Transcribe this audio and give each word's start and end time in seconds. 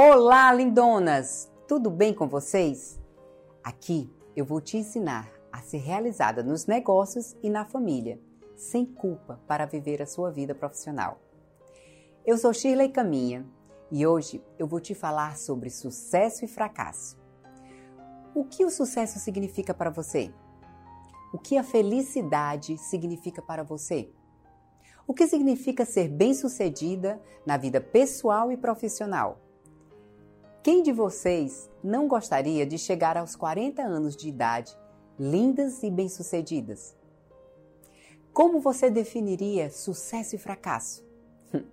Olá, 0.00 0.52
lindonas! 0.52 1.50
Tudo 1.66 1.90
bem 1.90 2.14
com 2.14 2.28
vocês? 2.28 3.00
Aqui 3.64 4.08
eu 4.36 4.44
vou 4.44 4.60
te 4.60 4.76
ensinar 4.76 5.28
a 5.52 5.60
ser 5.60 5.78
realizada 5.78 6.40
nos 6.40 6.66
negócios 6.66 7.36
e 7.42 7.50
na 7.50 7.64
família, 7.64 8.20
sem 8.54 8.86
culpa 8.86 9.40
para 9.48 9.66
viver 9.66 10.00
a 10.00 10.06
sua 10.06 10.30
vida 10.30 10.54
profissional. 10.54 11.18
Eu 12.24 12.38
sou 12.38 12.54
Shirley 12.54 12.90
Caminha 12.90 13.44
e 13.90 14.06
hoje 14.06 14.40
eu 14.56 14.68
vou 14.68 14.78
te 14.78 14.94
falar 14.94 15.36
sobre 15.36 15.68
sucesso 15.68 16.44
e 16.44 16.48
fracasso. 16.48 17.18
O 18.36 18.44
que 18.44 18.64
o 18.64 18.70
sucesso 18.70 19.18
significa 19.18 19.74
para 19.74 19.90
você? 19.90 20.32
O 21.34 21.40
que 21.40 21.58
a 21.58 21.64
felicidade 21.64 22.78
significa 22.78 23.42
para 23.42 23.64
você? 23.64 24.12
O 25.08 25.12
que 25.12 25.26
significa 25.26 25.84
ser 25.84 26.06
bem-sucedida 26.06 27.20
na 27.44 27.56
vida 27.56 27.80
pessoal 27.80 28.52
e 28.52 28.56
profissional? 28.56 29.47
Quem 30.68 30.82
de 30.82 30.92
vocês 30.92 31.70
não 31.82 32.06
gostaria 32.06 32.66
de 32.66 32.76
chegar 32.76 33.16
aos 33.16 33.34
40 33.34 33.80
anos 33.80 34.14
de 34.14 34.28
idade 34.28 34.78
lindas 35.18 35.82
e 35.82 35.90
bem-sucedidas? 35.90 36.94
Como 38.34 38.60
você 38.60 38.90
definiria 38.90 39.70
sucesso 39.70 40.36
e 40.36 40.38
fracasso? 40.38 41.02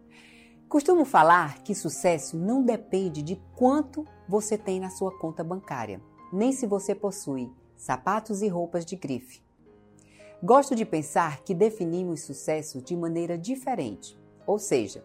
Costumo 0.70 1.04
falar 1.04 1.62
que 1.62 1.76
sucesso 1.76 2.38
não 2.38 2.64
depende 2.64 3.22
de 3.22 3.36
quanto 3.54 4.08
você 4.30 4.58
tem 4.58 4.80
na 4.80 4.90
sua 4.90 5.12
conta 5.20 5.44
bancária, 5.44 6.02
nem 6.32 6.54
se 6.54 6.66
você 6.66 6.96
possui 6.96 7.52
sapatos 7.76 8.42
e 8.42 8.48
roupas 8.48 8.86
de 8.86 8.96
grife. 8.96 9.44
Gosto 10.42 10.74
de 10.74 10.86
pensar 10.86 11.42
que 11.44 11.54
definimos 11.54 12.22
sucesso 12.22 12.82
de 12.82 12.96
maneira 12.96 13.38
diferente, 13.38 14.18
ou 14.48 14.58
seja, 14.58 15.04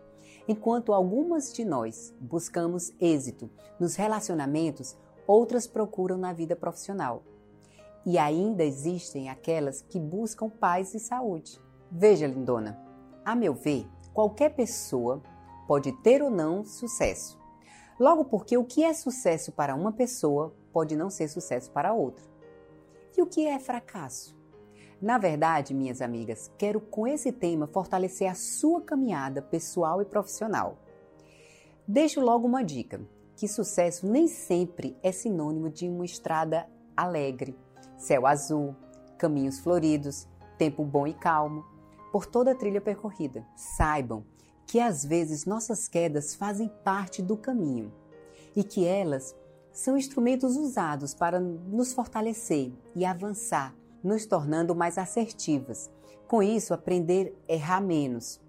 Enquanto 0.48 0.92
algumas 0.92 1.52
de 1.52 1.64
nós 1.64 2.14
buscamos 2.20 2.92
êxito 3.00 3.50
nos 3.78 3.94
relacionamentos, 3.94 4.96
outras 5.26 5.66
procuram 5.66 6.16
na 6.16 6.32
vida 6.32 6.56
profissional. 6.56 7.22
E 8.04 8.18
ainda 8.18 8.64
existem 8.64 9.28
aquelas 9.28 9.82
que 9.82 10.00
buscam 10.00 10.48
paz 10.48 10.94
e 10.94 10.98
saúde. 10.98 11.60
Veja, 11.90 12.26
lindona, 12.26 12.80
a 13.24 13.34
meu 13.34 13.54
ver, 13.54 13.86
qualquer 14.14 14.54
pessoa 14.54 15.22
pode 15.66 15.92
ter 16.02 16.22
ou 16.22 16.30
não 16.30 16.64
sucesso. 16.64 17.38
Logo 17.98 18.24
porque 18.24 18.56
o 18.56 18.64
que 18.64 18.82
é 18.82 18.94
sucesso 18.94 19.52
para 19.52 19.74
uma 19.74 19.92
pessoa 19.92 20.54
pode 20.72 20.96
não 20.96 21.10
ser 21.10 21.28
sucesso 21.28 21.70
para 21.70 21.92
outra. 21.92 22.24
E 23.16 23.22
o 23.22 23.26
que 23.26 23.46
é 23.46 23.58
fracasso? 23.58 24.39
Na 25.00 25.16
verdade, 25.16 25.72
minhas 25.72 26.02
amigas, 26.02 26.50
quero 26.58 26.78
com 26.78 27.06
esse 27.06 27.32
tema 27.32 27.66
fortalecer 27.66 28.30
a 28.30 28.34
sua 28.34 28.82
caminhada 28.82 29.40
pessoal 29.40 30.02
e 30.02 30.04
profissional. 30.04 30.76
Deixo 31.88 32.20
logo 32.20 32.46
uma 32.46 32.62
dica: 32.62 33.00
que 33.34 33.48
sucesso 33.48 34.06
nem 34.06 34.28
sempre 34.28 34.94
é 35.02 35.10
sinônimo 35.10 35.70
de 35.70 35.88
uma 35.88 36.04
estrada 36.04 36.68
alegre, 36.94 37.56
céu 37.96 38.26
azul, 38.26 38.76
caminhos 39.16 39.58
floridos, 39.58 40.28
tempo 40.58 40.84
bom 40.84 41.06
e 41.06 41.14
calmo, 41.14 41.64
por 42.12 42.26
toda 42.26 42.52
a 42.52 42.54
trilha 42.54 42.80
percorrida. 42.80 43.46
Saibam 43.56 44.22
que 44.66 44.78
às 44.78 45.02
vezes 45.02 45.46
nossas 45.46 45.88
quedas 45.88 46.34
fazem 46.34 46.70
parte 46.84 47.22
do 47.22 47.38
caminho 47.38 47.90
e 48.54 48.62
que 48.62 48.84
elas 48.84 49.34
são 49.72 49.96
instrumentos 49.96 50.56
usados 50.56 51.14
para 51.14 51.40
nos 51.40 51.94
fortalecer 51.94 52.70
e 52.94 53.06
avançar 53.06 53.74
nos 54.02 54.26
tornando 54.26 54.74
mais 54.74 54.98
assertivas. 54.98 55.90
Com 56.26 56.42
isso, 56.42 56.72
aprender 56.72 57.36
a 57.48 57.52
errar 57.52 57.80
menos, 57.80 58.40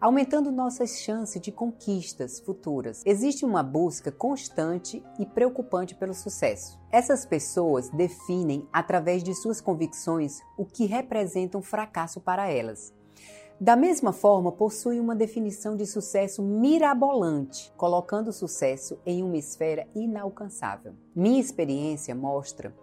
aumentando 0.00 0.52
nossas 0.52 0.98
chances 0.98 1.40
de 1.40 1.50
conquistas 1.50 2.38
futuras. 2.38 3.02
Existe 3.04 3.44
uma 3.44 3.62
busca 3.62 4.12
constante 4.12 5.02
e 5.18 5.26
preocupante 5.26 5.94
pelo 5.94 6.14
sucesso. 6.14 6.78
Essas 6.92 7.24
pessoas 7.24 7.88
definem, 7.88 8.68
através 8.72 9.22
de 9.22 9.34
suas 9.34 9.60
convicções, 9.60 10.40
o 10.56 10.64
que 10.64 10.86
representa 10.86 11.58
um 11.58 11.62
fracasso 11.62 12.20
para 12.20 12.48
elas. 12.48 12.92
Da 13.60 13.76
mesma 13.76 14.12
forma, 14.12 14.50
possuem 14.50 14.98
uma 14.98 15.14
definição 15.14 15.76
de 15.76 15.86
sucesso 15.86 16.42
mirabolante, 16.42 17.72
colocando 17.76 18.28
o 18.28 18.32
sucesso 18.32 18.98
em 19.06 19.22
uma 19.22 19.36
esfera 19.36 19.86
inalcançável. 19.94 20.94
Minha 21.14 21.40
experiência 21.40 22.14
mostra 22.14 22.74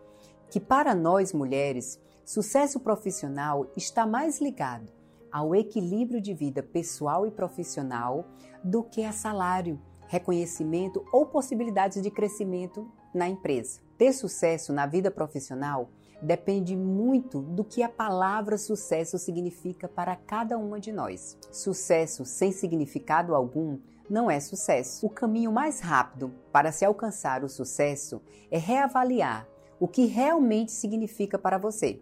que, 0.49 0.59
para 0.59 0.95
nós 0.95 1.33
mulheres, 1.33 1.99
Sucesso 2.33 2.79
profissional 2.79 3.69
está 3.75 4.07
mais 4.07 4.39
ligado 4.39 4.89
ao 5.29 5.53
equilíbrio 5.53 6.21
de 6.21 6.33
vida 6.33 6.63
pessoal 6.63 7.27
e 7.27 7.31
profissional 7.31 8.25
do 8.63 8.81
que 8.83 9.03
a 9.03 9.11
salário, 9.11 9.77
reconhecimento 10.07 11.03
ou 11.11 11.25
possibilidades 11.25 12.01
de 12.01 12.09
crescimento 12.09 12.89
na 13.13 13.27
empresa. 13.27 13.81
Ter 13.97 14.13
sucesso 14.13 14.71
na 14.71 14.85
vida 14.85 15.11
profissional 15.11 15.89
depende 16.21 16.73
muito 16.73 17.41
do 17.41 17.65
que 17.65 17.83
a 17.83 17.89
palavra 17.89 18.57
sucesso 18.57 19.19
significa 19.19 19.89
para 19.89 20.15
cada 20.15 20.57
uma 20.57 20.79
de 20.79 20.93
nós. 20.93 21.37
Sucesso 21.51 22.23
sem 22.23 22.53
significado 22.53 23.35
algum 23.35 23.77
não 24.09 24.31
é 24.31 24.39
sucesso. 24.39 25.05
O 25.05 25.09
caminho 25.09 25.51
mais 25.51 25.81
rápido 25.81 26.33
para 26.49 26.71
se 26.71 26.85
alcançar 26.85 27.43
o 27.43 27.49
sucesso 27.49 28.21
é 28.49 28.57
reavaliar 28.57 29.49
o 29.77 29.85
que 29.85 30.05
realmente 30.05 30.71
significa 30.71 31.37
para 31.37 31.57
você. 31.57 31.99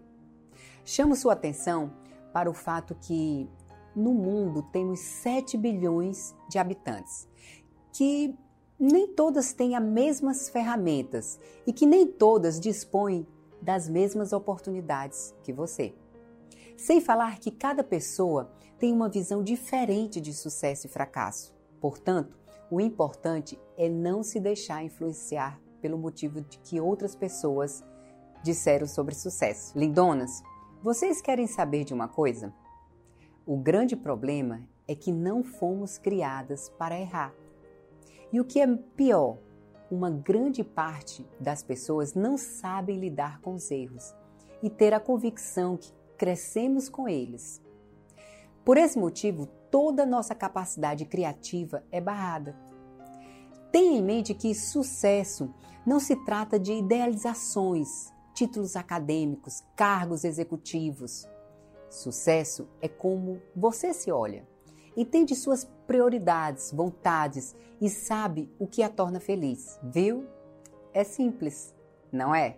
Chamo 0.91 1.15
sua 1.15 1.33
atenção 1.33 1.93
para 2.33 2.49
o 2.49 2.53
fato 2.53 2.95
que 2.99 3.47
no 3.95 4.11
mundo 4.11 4.63
temos 4.71 4.99
7 4.99 5.55
bilhões 5.55 6.33
de 6.49 6.57
habitantes, 6.57 7.27
que 7.93 8.35
nem 8.79 9.05
todas 9.05 9.53
têm 9.53 9.75
as 9.75 9.83
mesmas 9.83 10.49
ferramentas 10.49 11.39
e 11.67 11.71
que 11.71 11.85
nem 11.85 12.07
todas 12.07 12.59
dispõem 12.59 13.27
das 13.61 13.87
mesmas 13.87 14.33
oportunidades 14.33 15.31
que 15.43 15.53
você. 15.53 15.93
Sem 16.75 16.99
falar 16.99 17.37
que 17.37 17.51
cada 17.51 17.83
pessoa 17.83 18.51
tem 18.79 18.91
uma 18.91 19.09
visão 19.09 19.43
diferente 19.43 20.19
de 20.19 20.33
sucesso 20.33 20.87
e 20.87 20.89
fracasso. 20.89 21.53
Portanto, 21.79 22.35
o 22.71 22.81
importante 22.81 23.59
é 23.77 23.87
não 23.87 24.23
se 24.23 24.39
deixar 24.39 24.83
influenciar 24.83 25.61
pelo 25.83 25.99
motivo 25.99 26.41
de 26.41 26.57
que 26.57 26.81
outras 26.81 27.15
pessoas 27.15 27.83
disseram 28.43 28.87
sobre 28.87 29.13
sucesso. 29.13 29.77
Lindonas, 29.77 30.41
vocês 30.81 31.21
querem 31.21 31.45
saber 31.45 31.83
de 31.83 31.93
uma 31.93 32.07
coisa? 32.07 32.53
O 33.45 33.57
grande 33.57 33.97
problema 33.97 34.61
é 34.87 34.95
que 34.95 35.11
não 35.11 35.43
fomos 35.43 35.97
criadas 35.97 36.69
para 36.69 36.97
errar. 36.97 37.33
E 38.31 38.39
o 38.39 38.45
que 38.45 38.61
é 38.61 38.67
pior, 38.95 39.37
uma 39.91 40.09
grande 40.09 40.63
parte 40.63 41.27
das 41.37 41.61
pessoas 41.61 42.13
não 42.13 42.37
sabem 42.37 42.97
lidar 42.97 43.41
com 43.41 43.55
os 43.55 43.69
erros 43.69 44.15
e 44.63 44.69
ter 44.69 44.93
a 44.93 45.01
convicção 45.01 45.75
que 45.75 45.91
crescemos 46.17 46.87
com 46.87 47.09
eles. 47.09 47.61
Por 48.63 48.77
esse 48.77 48.97
motivo, 48.97 49.47
toda 49.69 50.05
nossa 50.05 50.33
capacidade 50.33 51.03
criativa 51.05 51.83
é 51.91 51.99
barrada. 51.99 52.55
Tenha 53.69 53.99
em 53.99 54.03
mente 54.03 54.33
que 54.33 54.55
sucesso 54.55 55.53
não 55.85 55.99
se 55.99 56.15
trata 56.23 56.57
de 56.57 56.71
idealizações, 56.71 58.13
títulos 58.39 58.77
acadêmicos, 58.77 59.65
cargos 59.75 60.23
executivos. 60.23 61.27
Sucesso 61.89 62.69
é 62.81 62.87
como 62.87 63.41
você 63.53 63.93
se 63.93 64.13
olha, 64.13 64.47
entende 64.95 65.35
suas 65.35 65.69
prioridades, 65.85 66.71
vontades 66.71 67.53
e 67.81 67.89
sabe 67.89 68.49
o 68.57 68.65
que 68.65 68.81
a 68.81 68.87
torna 68.87 69.19
feliz. 69.19 69.77
Viu? 69.83 70.25
É 70.93 71.03
simples, 71.03 71.75
não 72.13 72.33
é? 72.33 72.57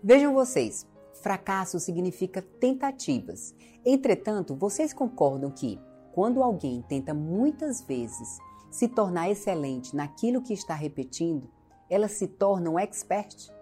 Vejam 0.00 0.32
vocês, 0.32 0.86
fracasso 1.14 1.80
significa 1.80 2.40
tentativas. 2.40 3.52
Entretanto, 3.84 4.54
vocês 4.54 4.92
concordam 4.92 5.50
que 5.50 5.80
quando 6.12 6.40
alguém 6.40 6.82
tenta 6.82 7.12
muitas 7.12 7.82
vezes 7.82 8.38
se 8.70 8.86
tornar 8.86 9.28
excelente 9.28 9.96
naquilo 9.96 10.40
que 10.40 10.54
está 10.54 10.74
repetindo, 10.74 11.50
ela 11.90 12.06
se 12.06 12.28
torna 12.28 12.70
um 12.70 12.78
expert? 12.78 13.52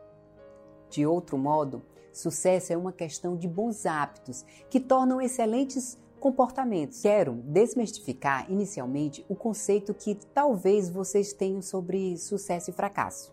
De 0.92 1.06
outro 1.06 1.38
modo, 1.38 1.82
sucesso 2.12 2.70
é 2.70 2.76
uma 2.76 2.92
questão 2.92 3.34
de 3.34 3.48
bons 3.48 3.86
hábitos 3.86 4.44
que 4.68 4.78
tornam 4.78 5.22
excelentes 5.22 5.96
comportamentos. 6.20 7.00
Quero 7.00 7.32
desmistificar 7.32 8.44
inicialmente 8.52 9.24
o 9.26 9.34
conceito 9.34 9.94
que 9.94 10.14
talvez 10.34 10.90
vocês 10.90 11.32
tenham 11.32 11.62
sobre 11.62 12.18
sucesso 12.18 12.68
e 12.68 12.74
fracasso. 12.74 13.32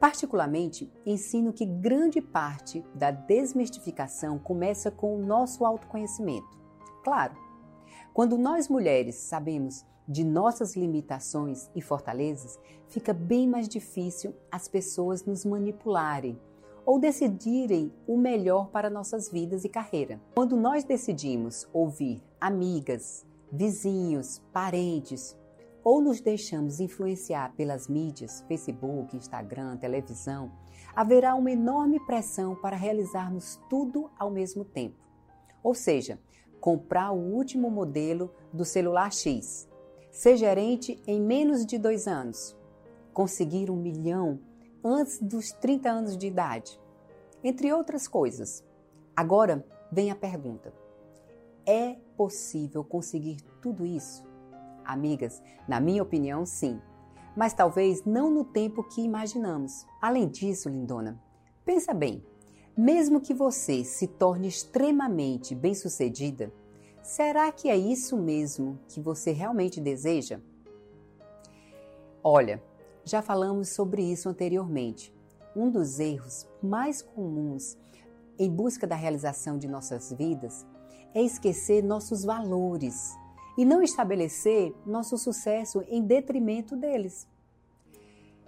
Particularmente, 0.00 0.90
ensino 1.04 1.52
que 1.52 1.66
grande 1.66 2.22
parte 2.22 2.82
da 2.94 3.10
desmistificação 3.10 4.38
começa 4.38 4.90
com 4.90 5.14
o 5.14 5.22
nosso 5.22 5.66
autoconhecimento. 5.66 6.58
Claro, 7.04 7.36
quando 8.14 8.38
nós 8.38 8.66
mulheres 8.66 9.16
sabemos 9.16 9.84
de 10.08 10.24
nossas 10.24 10.74
limitações 10.74 11.70
e 11.76 11.82
fortalezas, 11.82 12.58
fica 12.88 13.12
bem 13.12 13.46
mais 13.46 13.68
difícil 13.68 14.34
as 14.50 14.66
pessoas 14.68 15.26
nos 15.26 15.44
manipularem 15.44 16.40
ou 16.84 16.98
decidirem 16.98 17.92
o 18.06 18.16
melhor 18.16 18.68
para 18.68 18.90
nossas 18.90 19.30
vidas 19.30 19.64
e 19.64 19.68
carreira. 19.68 20.20
Quando 20.34 20.56
nós 20.56 20.84
decidimos 20.84 21.68
ouvir 21.72 22.22
amigas, 22.40 23.26
vizinhos, 23.50 24.42
parentes 24.52 25.36
ou 25.84 26.00
nos 26.00 26.20
deixamos 26.20 26.80
influenciar 26.80 27.52
pelas 27.56 27.88
mídias, 27.88 28.44
Facebook, 28.48 29.16
Instagram, 29.16 29.76
televisão, 29.76 30.50
haverá 30.94 31.34
uma 31.34 31.50
enorme 31.50 31.98
pressão 32.06 32.54
para 32.54 32.76
realizarmos 32.76 33.60
tudo 33.68 34.10
ao 34.18 34.30
mesmo 34.30 34.64
tempo. 34.64 34.96
Ou 35.62 35.74
seja, 35.74 36.18
comprar 36.60 37.12
o 37.12 37.18
último 37.18 37.70
modelo 37.70 38.32
do 38.52 38.64
celular 38.64 39.12
X, 39.12 39.68
ser 40.10 40.36
gerente 40.36 41.02
em 41.06 41.20
menos 41.20 41.66
de 41.66 41.78
dois 41.78 42.06
anos, 42.06 42.56
conseguir 43.12 43.70
um 43.70 43.76
milhão 43.76 44.38
antes 44.84 45.20
dos 45.20 45.52
30 45.52 45.90
anos 45.90 46.16
de 46.16 46.26
idade, 46.26 46.80
entre 47.42 47.72
outras 47.72 48.06
coisas. 48.08 48.64
Agora 49.14 49.64
vem 49.90 50.10
a 50.10 50.16
pergunta: 50.16 50.72
é 51.66 51.96
possível 52.16 52.82
conseguir 52.82 53.36
tudo 53.60 53.86
isso? 53.86 54.24
Amigas, 54.84 55.42
na 55.68 55.80
minha 55.80 56.02
opinião, 56.02 56.44
sim, 56.44 56.80
mas 57.36 57.54
talvez 57.54 58.04
não 58.04 58.30
no 58.30 58.44
tempo 58.44 58.82
que 58.82 59.00
imaginamos. 59.00 59.86
Além 60.00 60.28
disso, 60.28 60.68
lindona, 60.68 61.20
pensa 61.64 61.94
bem: 61.94 62.24
mesmo 62.76 63.20
que 63.20 63.34
você 63.34 63.84
se 63.84 64.06
torne 64.06 64.48
extremamente 64.48 65.54
bem-sucedida, 65.54 66.52
será 67.02 67.50
que 67.52 67.68
é 67.68 67.76
isso 67.76 68.16
mesmo 68.16 68.78
que 68.88 69.00
você 69.00 69.30
realmente 69.32 69.80
deseja? 69.80 70.40
Olha, 72.24 72.62
já 73.04 73.20
falamos 73.20 73.70
sobre 73.70 74.02
isso 74.02 74.28
anteriormente. 74.28 75.14
Um 75.54 75.70
dos 75.70 75.98
erros 75.98 76.46
mais 76.62 77.02
comuns 77.02 77.76
em 78.38 78.50
busca 78.50 78.86
da 78.86 78.96
realização 78.96 79.58
de 79.58 79.68
nossas 79.68 80.12
vidas 80.12 80.66
é 81.14 81.22
esquecer 81.22 81.82
nossos 81.82 82.24
valores 82.24 83.12
e 83.56 83.64
não 83.64 83.82
estabelecer 83.82 84.74
nosso 84.86 85.18
sucesso 85.18 85.84
em 85.88 86.02
detrimento 86.02 86.74
deles. 86.76 87.28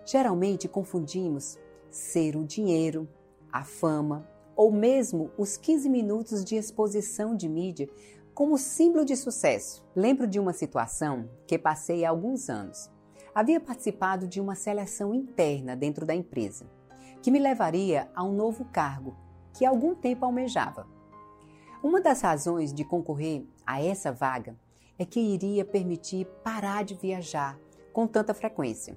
Geralmente 0.06 0.68
confundimos 0.68 1.58
ser 1.90 2.36
o 2.36 2.44
dinheiro, 2.44 3.08
a 3.52 3.64
fama 3.64 4.28
ou 4.56 4.72
mesmo 4.72 5.30
os 5.36 5.56
15 5.56 5.88
minutos 5.88 6.44
de 6.44 6.56
exposição 6.56 7.36
de 7.36 7.48
mídia 7.48 7.88
como 8.32 8.58
símbolo 8.58 9.04
de 9.04 9.16
sucesso. 9.16 9.84
Lembro 9.94 10.26
de 10.26 10.40
uma 10.40 10.52
situação 10.52 11.28
que 11.46 11.58
passei 11.58 12.04
há 12.04 12.10
alguns 12.10 12.48
anos. 12.48 12.90
Havia 13.34 13.58
participado 13.58 14.28
de 14.28 14.40
uma 14.40 14.54
seleção 14.54 15.12
interna 15.12 15.74
dentro 15.74 16.06
da 16.06 16.14
empresa, 16.14 16.70
que 17.20 17.32
me 17.32 17.40
levaria 17.40 18.08
a 18.14 18.22
um 18.22 18.32
novo 18.32 18.64
cargo 18.66 19.16
que 19.52 19.64
algum 19.64 19.92
tempo 19.92 20.24
almejava. 20.24 20.86
Uma 21.82 22.00
das 22.00 22.20
razões 22.20 22.72
de 22.72 22.84
concorrer 22.84 23.44
a 23.66 23.82
essa 23.82 24.12
vaga 24.12 24.56
é 24.96 25.04
que 25.04 25.18
iria 25.18 25.64
permitir 25.64 26.26
parar 26.44 26.84
de 26.84 26.94
viajar 26.94 27.58
com 27.92 28.06
tanta 28.06 28.32
frequência. 28.32 28.96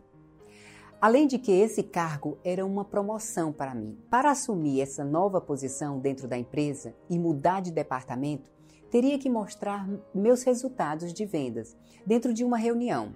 Além 1.02 1.26
de 1.26 1.40
que 1.40 1.52
esse 1.52 1.82
cargo 1.82 2.38
era 2.44 2.64
uma 2.64 2.86
promoção 2.86 3.52
para 3.52 3.74
mim. 3.74 3.98
Para 4.08 4.30
assumir 4.30 4.82
essa 4.82 5.04
nova 5.04 5.42
posição 5.42 6.00
dentro 6.00 6.28
da 6.28 6.38
empresa 6.38 6.96
e 7.10 7.18
mudar 7.18 7.60
de 7.60 7.72
departamento, 7.72 8.52
teria 8.92 9.18
que 9.18 9.32
mostrar 9.32 9.90
meus 10.14 10.44
resultados 10.44 11.12
de 11.12 11.26
vendas 11.26 11.76
dentro 12.06 12.32
de 12.32 12.44
uma 12.44 12.58
reunião 12.58 13.16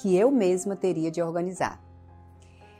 que 0.00 0.16
eu 0.16 0.30
mesma 0.30 0.74
teria 0.74 1.10
de 1.10 1.20
organizar. 1.20 1.78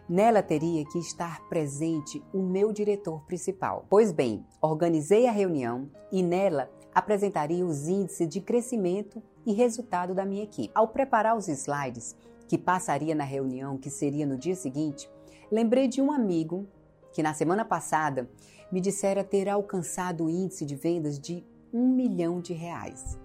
Nela 0.08 0.42
teria 0.42 0.84
que 0.86 0.98
estar 0.98 1.46
presente 1.48 2.22
o 2.32 2.42
meu 2.42 2.72
diretor 2.72 3.22
principal. 3.26 3.84
Pois 3.88 4.10
bem, 4.10 4.44
organizei 4.60 5.28
a 5.28 5.30
reunião 5.30 5.88
e 6.10 6.22
nela 6.22 6.70
apresentaria 6.94 7.64
os 7.64 7.86
índices 7.86 8.26
de 8.26 8.40
crescimento 8.40 9.22
e 9.46 9.52
resultado 9.52 10.14
da 10.14 10.24
minha 10.24 10.42
equipe. 10.42 10.72
Ao 10.74 10.88
preparar 10.88 11.36
os 11.36 11.46
slides 11.46 12.16
que 12.48 12.58
passaria 12.58 13.14
na 13.14 13.24
reunião, 13.24 13.76
que 13.76 13.90
seria 13.90 14.26
no 14.26 14.36
dia 14.36 14.56
seguinte, 14.56 15.08
lembrei 15.52 15.86
de 15.86 16.00
um 16.00 16.10
amigo 16.10 16.66
que 17.12 17.22
na 17.22 17.34
semana 17.34 17.64
passada 17.64 18.28
me 18.72 18.80
dissera 18.80 19.22
ter 19.22 19.48
alcançado 19.48 20.24
o 20.24 20.30
índice 20.30 20.64
de 20.64 20.74
vendas 20.74 21.18
de 21.18 21.44
um 21.72 21.86
milhão 21.86 22.40
de 22.40 22.52
reais. 22.52 23.18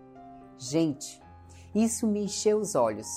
Gente, 0.57 1.21
isso 1.73 2.05
me 2.05 2.25
encheu 2.25 2.59
os 2.59 2.75
olhos. 2.75 3.07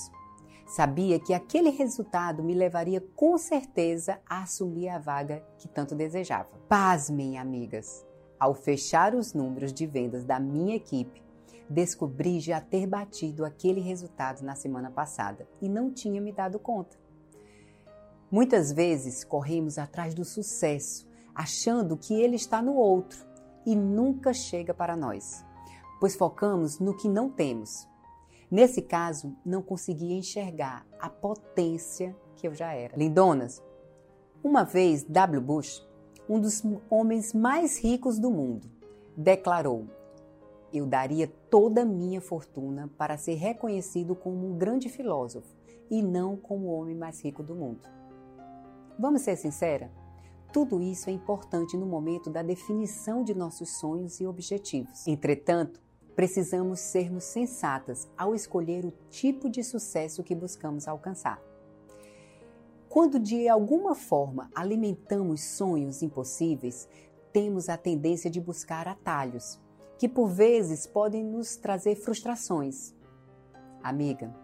Sabia 0.68 1.18
que 1.18 1.32
aquele 1.32 1.70
resultado 1.70 2.44
me 2.44 2.52
levaria 2.52 3.00
com 3.16 3.38
certeza 3.38 4.20
a 4.28 4.42
assumir 4.42 4.90
a 4.90 4.98
vaga 4.98 5.42
que 5.56 5.66
tanto 5.66 5.94
desejava. 5.94 6.50
Pasmem, 6.68 7.38
amigas! 7.38 8.06
Ao 8.38 8.52
fechar 8.52 9.14
os 9.14 9.32
números 9.32 9.72
de 9.72 9.86
vendas 9.86 10.24
da 10.24 10.38
minha 10.38 10.76
equipe, 10.76 11.22
descobri 11.70 12.38
já 12.38 12.60
ter 12.60 12.86
batido 12.86 13.46
aquele 13.46 13.80
resultado 13.80 14.42
na 14.42 14.54
semana 14.54 14.90
passada 14.90 15.48
e 15.62 15.70
não 15.70 15.90
tinha 15.90 16.20
me 16.20 16.32
dado 16.32 16.58
conta. 16.58 16.98
Muitas 18.30 18.70
vezes 18.70 19.24
corremos 19.24 19.78
atrás 19.78 20.12
do 20.12 20.22
sucesso, 20.22 21.08
achando 21.34 21.96
que 21.96 22.12
ele 22.12 22.36
está 22.36 22.60
no 22.60 22.74
outro 22.74 23.26
e 23.64 23.74
nunca 23.74 24.34
chega 24.34 24.74
para 24.74 24.94
nós, 24.94 25.42
pois 25.98 26.14
focamos 26.14 26.78
no 26.78 26.94
que 26.94 27.08
não 27.08 27.30
temos 27.30 27.88
Nesse 28.50 28.80
caso, 28.80 29.36
não 29.44 29.60
conseguia 29.60 30.16
enxergar 30.16 30.86
a 30.98 31.10
potência 31.10 32.16
que 32.34 32.48
eu 32.48 32.54
já 32.54 32.72
era. 32.72 32.96
Lindonas, 32.96 33.62
uma 34.42 34.64
vez 34.64 35.04
W. 35.04 35.40
Bush, 35.40 35.86
um 36.28 36.40
dos 36.40 36.62
homens 36.88 37.34
mais 37.34 37.78
ricos 37.78 38.18
do 38.18 38.30
mundo, 38.30 38.70
declarou: 39.16 39.86
Eu 40.72 40.86
daria 40.86 41.26
toda 41.50 41.82
a 41.82 41.84
minha 41.84 42.20
fortuna 42.20 42.90
para 42.96 43.18
ser 43.18 43.34
reconhecido 43.34 44.14
como 44.14 44.46
um 44.46 44.56
grande 44.56 44.88
filósofo 44.88 45.54
e 45.90 46.02
não 46.02 46.36
como 46.36 46.68
o 46.68 46.72
homem 46.72 46.96
mais 46.96 47.22
rico 47.22 47.42
do 47.42 47.54
mundo. 47.54 47.80
Vamos 48.98 49.22
ser 49.22 49.36
sincera? 49.36 49.90
Tudo 50.52 50.80
isso 50.80 51.10
é 51.10 51.12
importante 51.12 51.76
no 51.76 51.84
momento 51.84 52.30
da 52.30 52.42
definição 52.42 53.22
de 53.22 53.34
nossos 53.34 53.78
sonhos 53.78 54.18
e 54.20 54.26
objetivos. 54.26 55.06
Entretanto, 55.06 55.80
precisamos 56.18 56.80
sermos 56.80 57.22
sensatas 57.22 58.08
ao 58.18 58.34
escolher 58.34 58.84
o 58.84 58.92
tipo 59.08 59.48
de 59.48 59.62
sucesso 59.62 60.24
que 60.24 60.34
buscamos 60.34 60.88
alcançar. 60.88 61.40
Quando 62.88 63.20
de 63.20 63.48
alguma 63.48 63.94
forma 63.94 64.50
alimentamos 64.52 65.40
sonhos 65.40 66.02
impossíveis, 66.02 66.88
temos 67.32 67.68
a 67.68 67.76
tendência 67.76 68.28
de 68.28 68.40
buscar 68.40 68.88
atalhos, 68.88 69.60
que 69.96 70.08
por 70.08 70.26
vezes 70.26 70.88
podem 70.88 71.22
nos 71.22 71.54
trazer 71.54 71.94
frustrações. 71.94 72.92
Amiga, 73.80 74.34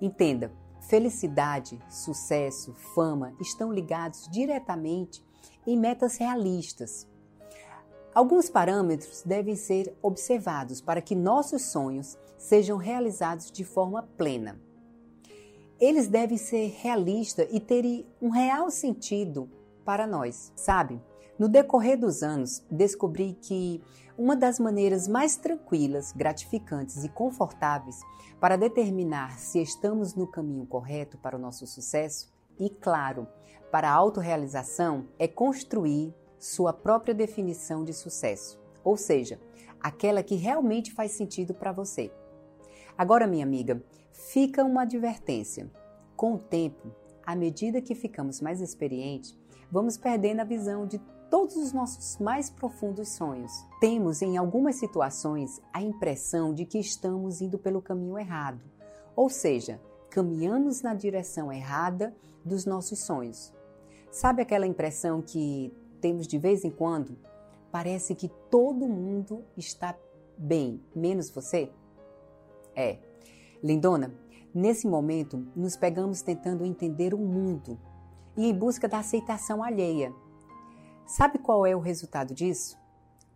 entenda, 0.00 0.52
felicidade, 0.88 1.76
sucesso, 1.90 2.72
fama 2.94 3.34
estão 3.40 3.72
ligados 3.72 4.28
diretamente 4.30 5.26
em 5.66 5.76
metas 5.76 6.18
realistas 6.18 7.08
Alguns 8.16 8.48
parâmetros 8.48 9.22
devem 9.26 9.54
ser 9.56 9.94
observados 10.00 10.80
para 10.80 11.02
que 11.02 11.14
nossos 11.14 11.66
sonhos 11.66 12.16
sejam 12.38 12.78
realizados 12.78 13.50
de 13.50 13.62
forma 13.62 14.04
plena. 14.16 14.58
Eles 15.78 16.08
devem 16.08 16.38
ser 16.38 16.68
realistas 16.78 17.46
e 17.50 17.60
terem 17.60 18.06
um 18.22 18.30
real 18.30 18.70
sentido 18.70 19.50
para 19.84 20.06
nós, 20.06 20.50
sabe? 20.56 20.98
No 21.38 21.46
decorrer 21.46 21.98
dos 21.98 22.22
anos, 22.22 22.64
descobri 22.70 23.36
que 23.38 23.82
uma 24.16 24.34
das 24.34 24.58
maneiras 24.58 25.06
mais 25.06 25.36
tranquilas, 25.36 26.10
gratificantes 26.10 27.04
e 27.04 27.10
confortáveis 27.10 28.00
para 28.40 28.56
determinar 28.56 29.38
se 29.38 29.60
estamos 29.60 30.14
no 30.14 30.26
caminho 30.26 30.64
correto 30.64 31.18
para 31.18 31.36
o 31.36 31.38
nosso 31.38 31.66
sucesso 31.66 32.32
e, 32.58 32.70
claro, 32.70 33.28
para 33.70 33.90
a 33.90 33.94
autorrealização 33.94 35.06
é 35.18 35.28
construir 35.28 36.14
sua 36.38 36.72
própria 36.72 37.14
definição 37.14 37.84
de 37.84 37.92
sucesso, 37.92 38.60
ou 38.84 38.96
seja, 38.96 39.40
aquela 39.80 40.22
que 40.22 40.34
realmente 40.34 40.92
faz 40.92 41.12
sentido 41.12 41.54
para 41.54 41.72
você. 41.72 42.10
Agora, 42.96 43.26
minha 43.26 43.44
amiga, 43.44 43.82
fica 44.10 44.64
uma 44.64 44.82
advertência. 44.82 45.70
Com 46.16 46.34
o 46.34 46.38
tempo, 46.38 46.90
à 47.24 47.36
medida 47.36 47.82
que 47.82 47.94
ficamos 47.94 48.40
mais 48.40 48.60
experientes, 48.60 49.36
vamos 49.70 49.98
perdendo 49.98 50.40
a 50.40 50.44
visão 50.44 50.86
de 50.86 50.98
todos 51.30 51.56
os 51.56 51.72
nossos 51.72 52.18
mais 52.18 52.48
profundos 52.48 53.10
sonhos. 53.10 53.52
Temos, 53.80 54.22
em 54.22 54.36
algumas 54.36 54.76
situações, 54.76 55.60
a 55.72 55.82
impressão 55.82 56.54
de 56.54 56.64
que 56.64 56.78
estamos 56.78 57.40
indo 57.40 57.58
pelo 57.58 57.82
caminho 57.82 58.18
errado, 58.18 58.62
ou 59.14 59.28
seja, 59.28 59.80
caminhamos 60.10 60.82
na 60.82 60.94
direção 60.94 61.52
errada 61.52 62.16
dos 62.44 62.64
nossos 62.64 63.00
sonhos. 63.00 63.52
Sabe 64.10 64.40
aquela 64.40 64.66
impressão 64.66 65.20
que 65.20 65.74
temos 65.96 66.26
de 66.26 66.38
vez 66.38 66.64
em 66.64 66.70
quando, 66.70 67.16
parece 67.70 68.14
que 68.14 68.28
todo 68.50 68.88
mundo 68.88 69.44
está 69.56 69.96
bem, 70.38 70.80
menos 70.94 71.30
você? 71.30 71.70
É. 72.74 72.98
Lindona, 73.62 74.14
nesse 74.54 74.86
momento 74.86 75.46
nos 75.56 75.76
pegamos 75.76 76.22
tentando 76.22 76.64
entender 76.64 77.14
o 77.14 77.18
mundo 77.18 77.78
e 78.36 78.48
em 78.48 78.54
busca 78.54 78.88
da 78.88 78.98
aceitação 78.98 79.62
alheia. 79.62 80.12
Sabe 81.06 81.38
qual 81.38 81.64
é 81.64 81.74
o 81.74 81.80
resultado 81.80 82.34
disso? 82.34 82.76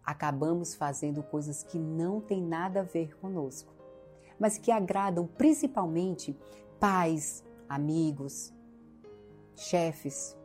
Acabamos 0.04 0.74
fazendo 0.74 1.22
coisas 1.22 1.62
que 1.62 1.78
não 1.78 2.20
têm 2.20 2.42
nada 2.42 2.80
a 2.80 2.84
ver 2.84 3.16
conosco, 3.18 3.72
mas 4.38 4.58
que 4.58 4.70
agradam 4.70 5.26
principalmente 5.26 6.36
pais, 6.78 7.44
amigos, 7.68 8.52
chefes. 9.54 10.36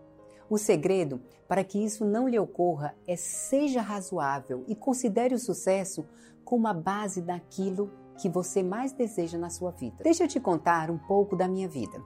O 0.50 0.58
segredo 0.58 1.22
para 1.48 1.64
que 1.64 1.84
isso 1.84 2.06
não 2.06 2.28
lhe 2.28 2.38
ocorra 2.38 2.96
é 3.08 3.16
seja 3.16 3.82
razoável 3.82 4.64
e 4.68 4.76
considere 4.76 5.34
o 5.34 5.40
sucesso 5.40 6.06
como 6.44 6.68
a 6.68 6.74
base 6.74 7.22
daquilo 7.22 7.92
que 8.18 8.30
você 8.30 8.62
mais 8.62 8.92
deseja 8.92 9.38
na 9.38 9.50
sua 9.50 9.72
vida. 9.72 10.04
Deixa 10.04 10.24
eu 10.24 10.28
te 10.28 10.40
contar 10.40 10.90
um 10.92 10.98
pouco 10.98 11.36
da 11.36 11.48
minha 11.48 11.68
vida. 11.68 12.02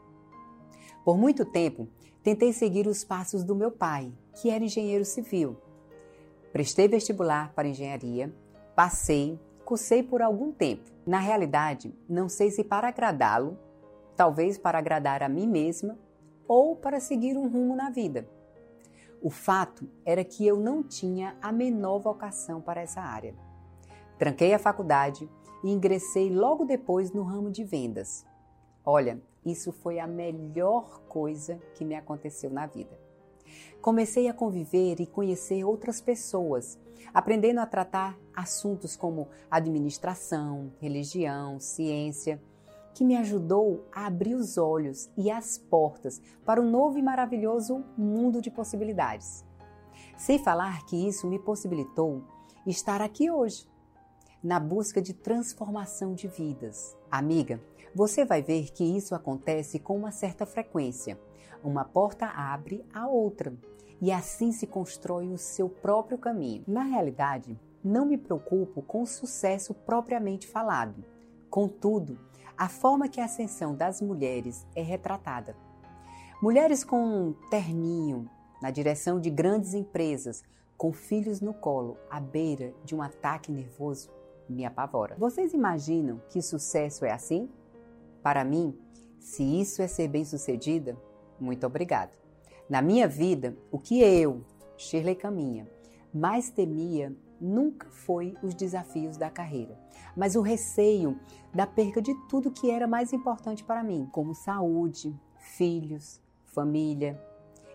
Por 1.03 1.17
muito 1.17 1.46
tempo, 1.46 1.88
tentei 2.24 2.53
seguir 2.53 2.88
os 2.88 3.03
passos 3.03 3.43
do 3.43 3.55
meu 3.55 3.72
pai, 3.72 4.12
que 4.34 4.50
era 4.50 4.63
engenheiro 4.63 5.05
civil. 5.05 5.58
Prestei 6.51 6.88
vestibular 6.88 7.53
para 7.53 7.67
engenharia, 7.67 8.34
passei, 8.75 9.39
cursei 9.65 10.01
por 10.01 10.22
algum 10.22 10.51
tempo. 10.51 10.89
Na 11.05 11.19
realidade, 11.19 11.93
não 12.08 12.27
sei 12.27 12.50
se 12.50 12.63
para 12.63 12.88
agradá-lo, 12.88 13.58
talvez 14.15 14.58
para 14.58 14.79
agradar 14.79 15.22
a 15.22 15.29
mim 15.29 15.48
mesma 15.48 15.98
ou 16.50 16.75
para 16.75 17.00
seguir 17.00 17.38
um 17.38 17.48
rumo 17.48 17.75
na 17.75 17.91
vida. 17.91 18.27
O 19.22 19.29
fato 19.29 19.88
era 20.03 20.24
que 20.24 20.48
eu 20.48 20.60
não 20.60 20.82
tinha 20.82 21.38
a 21.39 21.51
menor 21.51 22.00
vocação 22.00 22.60
para 22.60 22.82
essa 22.82 23.01
área. 23.01 23.36
Tranquei 24.18 24.53
a 24.53 24.60
faculdade 24.60 25.29
e 25.63 25.72
ingressei 25.72 26.32
logo 26.32 26.65
depois 26.65 27.12
no 27.12 27.22
ramo 27.22 27.51
de 27.51 27.63
vendas. 27.63 28.25
Olha, 28.84 29.22
isso 29.46 29.72
foi 29.72 30.00
a 30.00 30.08
melhor 30.08 31.01
coisa 31.01 31.62
que 31.75 31.86
me 31.86 31.96
aconteceu 31.96 32.50
na 32.50 32.65
vida. 32.65 33.00
Comecei 33.79 34.27
a 34.27 34.34
conviver 34.34 35.00
e 35.00 35.06
conhecer 35.06 35.63
outras 35.63 36.01
pessoas, 36.01 36.79
aprendendo 37.13 37.60
a 37.60 37.65
tratar 37.68 38.18
assuntos 38.36 38.96
como 38.96 39.27
administração, 39.51 40.72
religião, 40.79 41.60
ciência, 41.60 42.41
que 43.00 43.06
me 43.06 43.15
ajudou 43.15 43.88
a 43.94 44.08
abrir 44.08 44.36
os 44.36 44.58
olhos 44.58 45.10
e 45.15 45.32
as 45.32 45.58
portas 45.58 46.22
para 46.46 46.62
um 46.62 46.70
novo 46.70 46.98
e 46.98 47.01
maravilhoso 47.01 47.82
mundo 47.98 48.41
de 48.41 48.51
possibilidades. 48.51 49.46
Sem 50.18 50.38
falar 50.38 50.86
que 50.86 51.08
isso 51.08 51.25
me 51.25 51.39
possibilitou 51.39 52.22
estar 52.68 53.01
aqui 53.01 53.32
hoje, 53.32 53.65
na 54.44 54.60
busca 54.60 55.01
de 55.01 55.13
transformação 55.13 56.13
de 56.13 56.27
vidas. 56.27 56.94
Amiga, 57.10 57.62
você 57.96 58.25
vai 58.25 58.41
ver 58.41 58.70
que 58.70 58.84
isso 58.84 59.15
acontece 59.15 59.79
com 59.79 59.96
uma 59.96 60.12
certa 60.12 60.46
frequência. 60.46 61.18
Uma 61.63 61.86
porta 61.86 62.25
abre 62.25 62.86
a 62.94 63.08
outra 63.08 63.58
e 64.01 64.12
assim 64.12 64.51
se 64.51 64.68
constrói 64.68 65.29
o 65.29 65.38
seu 65.38 65.70
próprio 65.70 66.18
caminho. 66.18 66.65
Na 66.68 66.84
realidade, 66.84 67.58
não 67.82 68.06
me 68.06 68.18
preocupo 68.18 68.82
com 68.82 69.03
o 69.03 69.08
sucesso 69.08 69.74
propriamente 69.74 70.46
falado. 70.46 71.01
Contudo, 71.50 72.20
a 72.60 72.68
forma 72.68 73.08
que 73.08 73.22
a 73.22 73.25
ascensão 73.25 73.74
das 73.74 74.01
mulheres 74.01 74.68
é 74.75 74.82
retratada. 74.82 75.56
Mulheres 76.42 76.84
com 76.84 77.01
um 77.01 77.34
terninho 77.50 78.30
na 78.62 78.70
direção 78.70 79.18
de 79.18 79.30
grandes 79.30 79.74
empresas, 79.74 80.44
com 80.78 80.92
filhos 80.92 81.39
no 81.39 81.54
colo, 81.54 81.98
à 82.12 82.20
beira 82.20 82.74
de 82.84 82.94
um 82.94 83.01
ataque 83.01 83.50
nervoso, 83.50 84.10
me 84.50 84.66
apavora. 84.66 85.16
Vocês 85.18 85.54
imaginam 85.54 86.22
que 86.30 86.42
sucesso 86.42 87.06
é 87.06 87.12
assim? 87.12 87.50
Para 88.22 88.44
mim, 88.44 88.78
se 89.22 89.42
isso 89.42 89.82
é 89.82 89.88
ser 89.88 90.10
bem-sucedida, 90.10 90.98
muito 91.39 91.66
obrigado. 91.66 92.12
Na 92.70 92.82
minha 92.82 93.08
vida, 93.08 93.56
o 93.72 93.80
que 93.80 94.01
eu, 94.01 94.44
Shirley 94.75 95.16
Caminha, 95.16 95.66
mais 96.13 96.50
temia 96.50 97.16
nunca 97.39 97.89
foi 97.89 98.36
os 98.43 98.53
desafios 98.53 99.17
da 99.17 99.29
carreira, 99.29 99.77
mas 100.15 100.36
o 100.36 100.41
receio 100.41 101.19
da 101.53 101.65
perca 101.65 102.01
de 102.01 102.13
tudo 102.27 102.51
que 102.51 102.69
era 102.69 102.88
mais 102.88 103.13
importante 103.13 103.63
para 103.63 103.84
mim, 103.84 104.08
como 104.12 104.36
saúde, 104.36 105.17
filhos, 105.38 106.22
família 106.46 107.19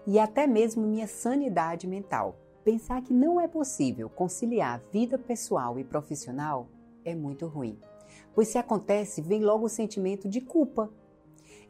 e 0.06 0.18
até 0.18 0.46
mesmo 0.46 0.86
minha 0.86 1.06
sanidade 1.06 1.86
mental. 1.86 2.36
Pensar 2.64 3.02
que 3.02 3.12
não 3.12 3.40
é 3.40 3.46
possível 3.46 4.08
conciliar 4.08 4.82
vida 4.92 5.18
pessoal 5.18 5.78
e 5.78 5.84
profissional 5.84 6.68
é 7.04 7.14
muito 7.14 7.46
ruim. 7.46 7.78
Pois 8.34 8.48
se 8.48 8.58
acontece, 8.58 9.20
vem 9.20 9.44
logo 9.44 9.66
o 9.66 9.68
sentimento 9.68 10.28
de 10.28 10.40
culpa. 10.40 10.90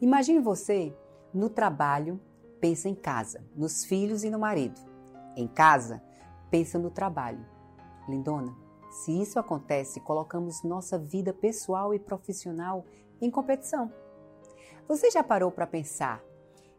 Imagine 0.01 0.41
você 0.41 0.95
no 1.33 1.49
trabalho, 1.49 2.21
pensa 2.61 2.89
em 2.89 2.95
casa, 2.95 3.45
nos 3.57 3.85
filhos 3.85 4.23
e 4.25 4.31
no 4.31 4.39
marido. 4.39 4.81
Em 5.37 5.49
casa, 5.49 6.03
pensa 6.51 6.79
no 6.79 6.91
trabalho. 6.91 7.45
Lindona, 8.09 8.55
se 8.91 9.21
isso 9.21 9.39
acontece, 9.39 10.01
colocamos 10.01 10.63
nossa 10.63 10.97
vida 10.99 11.33
pessoal 11.33 11.93
e 11.93 11.99
profissional 11.99 12.85
em 13.21 13.31
competição. 13.31 13.93
Você 14.87 15.11
já 15.11 15.23
parou 15.23 15.51
para 15.51 15.67
pensar 15.67 16.23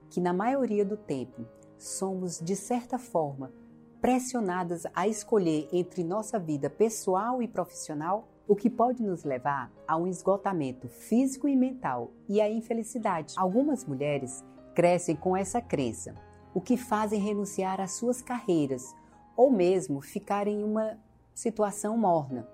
que, 0.09 0.21
na 0.21 0.31
maioria 0.31 0.85
do 0.85 0.95
tempo, 0.95 1.45
somos, 1.77 2.39
de 2.39 2.55
certa 2.55 2.97
forma, 2.97 3.51
pressionadas 3.99 4.83
a 4.93 5.07
escolher 5.07 5.67
entre 5.73 6.03
nossa 6.03 6.37
vida 6.39 6.69
pessoal 6.69 7.41
e 7.41 7.47
profissional, 7.47 8.27
o 8.47 8.55
que 8.55 8.69
pode 8.69 9.01
nos 9.01 9.23
levar 9.23 9.71
a 9.87 9.97
um 9.97 10.05
esgotamento 10.05 10.87
físico 10.87 11.47
e 11.47 11.55
mental 11.55 12.11
e 12.29 12.39
à 12.39 12.49
infelicidade. 12.49 13.33
Algumas 13.35 13.83
mulheres 13.83 14.43
crescem 14.75 15.15
com 15.15 15.35
essa 15.35 15.59
crença, 15.59 16.15
o 16.53 16.61
que 16.61 16.77
fazem 16.77 17.19
renunciar 17.19 17.81
às 17.81 17.93
suas 17.93 18.21
carreiras 18.21 18.95
ou 19.35 19.51
mesmo 19.51 19.99
ficar 19.99 20.47
em 20.47 20.63
uma 20.63 20.97
situação 21.35 21.97
morna, 21.97 22.47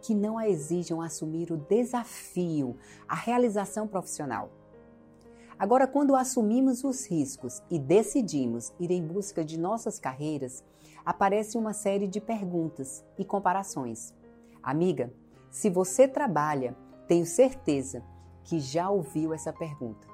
que 0.00 0.14
não 0.14 0.38
a 0.38 0.48
exijam 0.48 1.02
assumir 1.02 1.52
o 1.52 1.58
desafio, 1.58 2.78
a 3.06 3.14
realização 3.14 3.86
profissional. 3.86 4.50
Agora, 5.58 5.86
quando 5.86 6.16
assumimos 6.16 6.82
os 6.82 7.06
riscos 7.06 7.62
e 7.70 7.78
decidimos 7.78 8.72
ir 8.80 8.90
em 8.90 9.06
busca 9.06 9.44
de 9.44 9.58
nossas 9.60 9.98
carreiras, 9.98 10.64
aparece 11.04 11.58
uma 11.58 11.74
série 11.74 12.08
de 12.08 12.18
perguntas 12.18 13.04
e 13.18 13.24
comparações. 13.24 14.14
Amiga, 14.62 15.12
se 15.50 15.68
você 15.68 16.08
trabalha, 16.08 16.74
tenho 17.06 17.26
certeza 17.26 18.02
que 18.42 18.58
já 18.58 18.88
ouviu 18.88 19.34
essa 19.34 19.52
pergunta. 19.52 20.08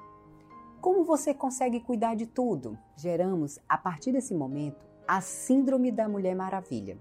Como 0.81 1.05
você 1.05 1.33
consegue 1.33 1.79
cuidar 1.79 2.15
de 2.15 2.27
tudo? 2.27 2.77
Geramos, 2.97 3.57
a 3.69 3.77
partir 3.77 4.11
desse 4.11 4.33
momento, 4.33 4.85
a 5.07 5.21
Síndrome 5.21 5.89
da 5.89 6.09
Mulher 6.09 6.35
Maravilha, 6.35 6.97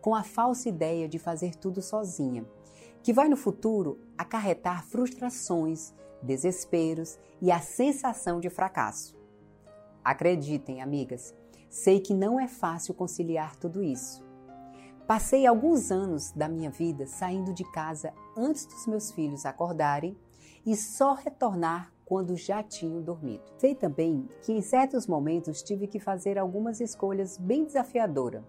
com 0.00 0.14
a 0.14 0.22
falsa 0.22 0.68
ideia 0.68 1.08
de 1.08 1.18
fazer 1.18 1.54
tudo 1.54 1.82
sozinha, 1.82 2.46
que 3.02 3.12
vai 3.12 3.28
no 3.28 3.36
futuro 3.36 3.98
acarretar 4.16 4.84
frustrações, 4.84 5.94
desesperos 6.22 7.18
e 7.40 7.50
a 7.50 7.60
sensação 7.60 8.40
de 8.40 8.50
fracasso. 8.50 9.16
Acreditem, 10.04 10.80
amigas, 10.80 11.34
sei 11.68 12.00
que 12.00 12.14
não 12.14 12.40
é 12.40 12.48
fácil 12.48 12.94
conciliar 12.94 13.56
tudo 13.56 13.82
isso. 13.82 14.26
Passei 15.06 15.46
alguns 15.46 15.90
anos 15.90 16.32
da 16.32 16.48
minha 16.48 16.70
vida 16.70 17.06
saindo 17.06 17.54
de 17.54 17.64
casa 17.72 18.12
antes 18.36 18.66
dos 18.66 18.86
meus 18.86 19.10
filhos 19.10 19.46
acordarem 19.46 20.16
e 20.66 20.76
só 20.76 21.14
retornar 21.14 21.90
quando 22.04 22.36
já 22.36 22.62
tinham 22.62 23.02
dormido. 23.02 23.42
Sei 23.58 23.74
também 23.74 24.28
que 24.42 24.52
em 24.52 24.60
certos 24.60 25.06
momentos 25.06 25.62
tive 25.62 25.86
que 25.86 25.98
fazer 25.98 26.38
algumas 26.38 26.80
escolhas 26.80 27.38
bem 27.38 27.64
desafiadoras, 27.64 28.42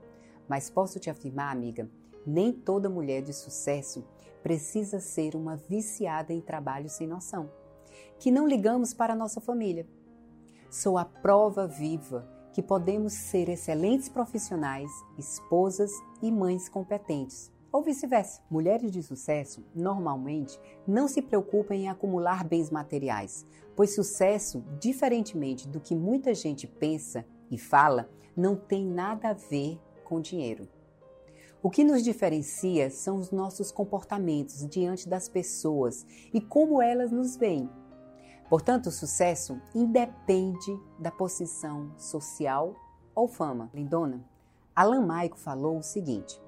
mas 0.49 0.69
posso 0.69 0.99
te 0.99 1.09
afirmar, 1.09 1.55
amiga, 1.55 1.89
nem 2.25 2.51
toda 2.51 2.89
mulher 2.89 3.21
de 3.21 3.31
sucesso 3.31 4.05
precisa 4.43 4.99
ser 4.99 5.35
uma 5.35 5.55
viciada 5.55 6.33
em 6.33 6.41
trabalho 6.41 6.89
sem 6.89 7.07
noção 7.07 7.49
que 8.19 8.29
não 8.31 8.47
ligamos 8.47 8.93
para 8.93 9.13
a 9.13 9.15
nossa 9.15 9.39
família. 9.39 9.87
Sou 10.69 10.97
a 10.97 11.05
prova 11.05 11.65
viva 11.65 12.27
que 12.53 12.61
podemos 12.61 13.13
ser 13.13 13.47
excelentes 13.47 14.09
profissionais, 14.09 14.91
esposas 15.17 15.91
e 16.21 16.31
mães 16.31 16.67
competentes, 16.67 17.51
ou 17.71 17.81
vice-versa. 17.81 18.41
Mulheres 18.49 18.91
de 18.91 19.01
sucesso 19.01 19.63
normalmente 19.73 20.59
não 20.85 21.07
se 21.07 21.21
preocupam 21.21 21.75
em 21.75 21.87
acumular 21.87 22.43
bens 22.43 22.69
materiais, 22.69 23.45
pois 23.75 23.95
sucesso, 23.95 24.63
diferentemente 24.79 25.67
do 25.67 25.79
que 25.79 25.95
muita 25.95 26.33
gente 26.33 26.67
pensa 26.67 27.25
e 27.49 27.57
fala, 27.57 28.09
não 28.35 28.55
tem 28.55 28.85
nada 28.85 29.29
a 29.29 29.33
ver 29.33 29.79
com 30.09 30.19
dinheiro. 30.19 30.67
O 31.61 31.69
que 31.69 31.83
nos 31.83 32.03
diferencia 32.03 32.89
são 32.89 33.17
os 33.17 33.29
nossos 33.29 33.71
comportamentos 33.71 34.65
diante 34.67 35.07
das 35.07 35.29
pessoas 35.29 36.03
e 36.33 36.41
como 36.41 36.81
elas 36.81 37.11
nos 37.11 37.37
veem. 37.37 37.69
Portanto, 38.49 38.87
o 38.87 38.91
sucesso 38.91 39.61
independe 39.75 40.75
da 40.97 41.11
posição 41.11 41.93
social 41.95 42.73
ou 43.13 43.27
fama. 43.27 43.69
Lindona, 43.71 44.25
Alan 44.75 45.05
Maico 45.05 45.37
falou 45.37 45.77
o 45.77 45.83
seguinte: 45.83 46.41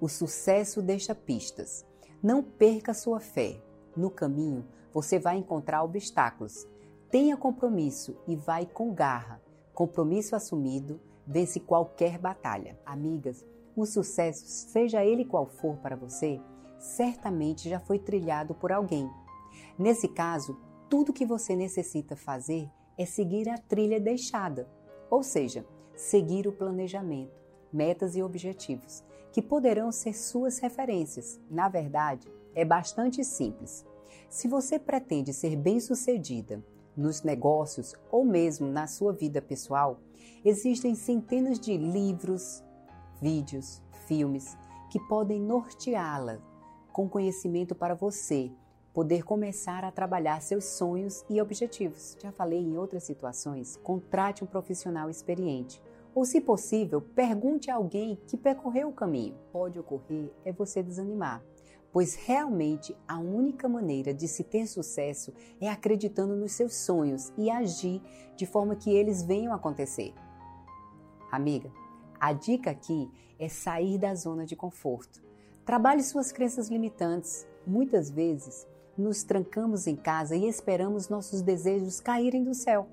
o 0.00 0.08
sucesso 0.08 0.80
deixa 0.80 1.14
pistas. 1.14 1.84
Não 2.22 2.42
perca 2.42 2.94
sua 2.94 3.20
fé. 3.20 3.60
No 3.94 4.10
caminho, 4.10 4.64
você 4.92 5.18
vai 5.18 5.36
encontrar 5.36 5.82
obstáculos. 5.82 6.66
Tenha 7.10 7.36
compromisso 7.36 8.16
e 8.26 8.36
vai 8.36 8.64
com 8.64 8.94
garra. 8.94 9.42
Compromisso 9.74 10.34
assumido 10.34 11.00
vence 11.26 11.60
qualquer 11.60 12.18
batalha. 12.18 12.78
Amigas, 12.84 13.44
o 13.76 13.86
sucesso, 13.86 14.44
seja 14.46 15.04
ele 15.04 15.24
qual 15.24 15.46
for 15.46 15.76
para 15.78 15.96
você, 15.96 16.40
certamente 16.78 17.68
já 17.68 17.80
foi 17.80 17.98
trilhado 17.98 18.54
por 18.54 18.72
alguém. 18.72 19.08
Nesse 19.78 20.08
caso, 20.08 20.58
tudo 20.90 21.12
que 21.12 21.24
você 21.24 21.56
necessita 21.56 22.16
fazer 22.16 22.68
é 22.98 23.06
seguir 23.06 23.48
a 23.48 23.56
trilha 23.56 23.98
deixada, 23.98 24.68
ou 25.10 25.22
seja, 25.22 25.64
seguir 25.94 26.46
o 26.46 26.52
planejamento, 26.52 27.40
metas 27.72 28.14
e 28.16 28.22
objetivos, 28.22 29.02
que 29.32 29.40
poderão 29.40 29.90
ser 29.90 30.14
suas 30.14 30.58
referências. 30.58 31.40
Na 31.50 31.68
verdade, 31.68 32.28
é 32.54 32.64
bastante 32.64 33.24
simples. 33.24 33.86
Se 34.28 34.46
você 34.46 34.78
pretende 34.78 35.32
ser 35.32 35.56
bem-sucedida 35.56 36.62
nos 36.96 37.22
negócios 37.22 37.94
ou 38.10 38.24
mesmo 38.24 38.66
na 38.68 38.86
sua 38.86 39.12
vida 39.12 39.40
pessoal, 39.40 39.98
existem 40.44 40.94
centenas 40.94 41.58
de 41.58 41.76
livros, 41.76 42.62
vídeos, 43.20 43.82
filmes 44.06 44.56
que 44.90 44.98
podem 45.08 45.40
norteá-la 45.40 46.38
com 46.92 47.08
conhecimento 47.08 47.74
para 47.74 47.94
você 47.94 48.50
poder 48.92 49.24
começar 49.24 49.84
a 49.84 49.90
trabalhar 49.90 50.42
seus 50.42 50.64
sonhos 50.64 51.24
e 51.30 51.40
objetivos. 51.40 52.16
Já 52.20 52.30
falei 52.30 52.60
em 52.60 52.76
outras 52.76 53.04
situações, 53.04 53.76
contrate 53.76 54.44
um 54.44 54.46
profissional 54.46 55.08
experiente. 55.08 55.80
Ou, 56.14 56.26
se 56.26 56.42
possível, 56.42 57.00
pergunte 57.00 57.70
a 57.70 57.76
alguém 57.76 58.18
que 58.26 58.36
percorreu 58.36 58.88
o 58.88 58.92
caminho. 58.92 59.34
Pode 59.50 59.78
ocorrer 59.78 60.30
é 60.44 60.52
você 60.52 60.82
desanimar, 60.82 61.42
pois 61.90 62.14
realmente 62.14 62.94
a 63.08 63.18
única 63.18 63.66
maneira 63.66 64.12
de 64.12 64.28
se 64.28 64.44
ter 64.44 64.66
sucesso 64.66 65.32
é 65.58 65.70
acreditando 65.70 66.36
nos 66.36 66.52
seus 66.52 66.74
sonhos 66.74 67.32
e 67.38 67.50
agir 67.50 68.02
de 68.36 68.44
forma 68.44 68.76
que 68.76 68.94
eles 68.94 69.22
venham 69.22 69.54
a 69.54 69.56
acontecer. 69.56 70.12
Amiga, 71.32 71.72
a 72.20 72.34
dica 72.34 72.70
aqui 72.70 73.10
é 73.38 73.48
sair 73.48 73.96
da 73.96 74.14
zona 74.14 74.44
de 74.44 74.54
conforto. 74.54 75.22
Trabalhe 75.64 76.02
suas 76.02 76.30
crenças 76.30 76.68
limitantes. 76.68 77.46
Muitas 77.66 78.10
vezes 78.10 78.66
nos 78.98 79.24
trancamos 79.24 79.86
em 79.86 79.96
casa 79.96 80.36
e 80.36 80.46
esperamos 80.46 81.08
nossos 81.08 81.40
desejos 81.40 82.00
caírem 82.00 82.44
do 82.44 82.52
céu. 82.52 82.86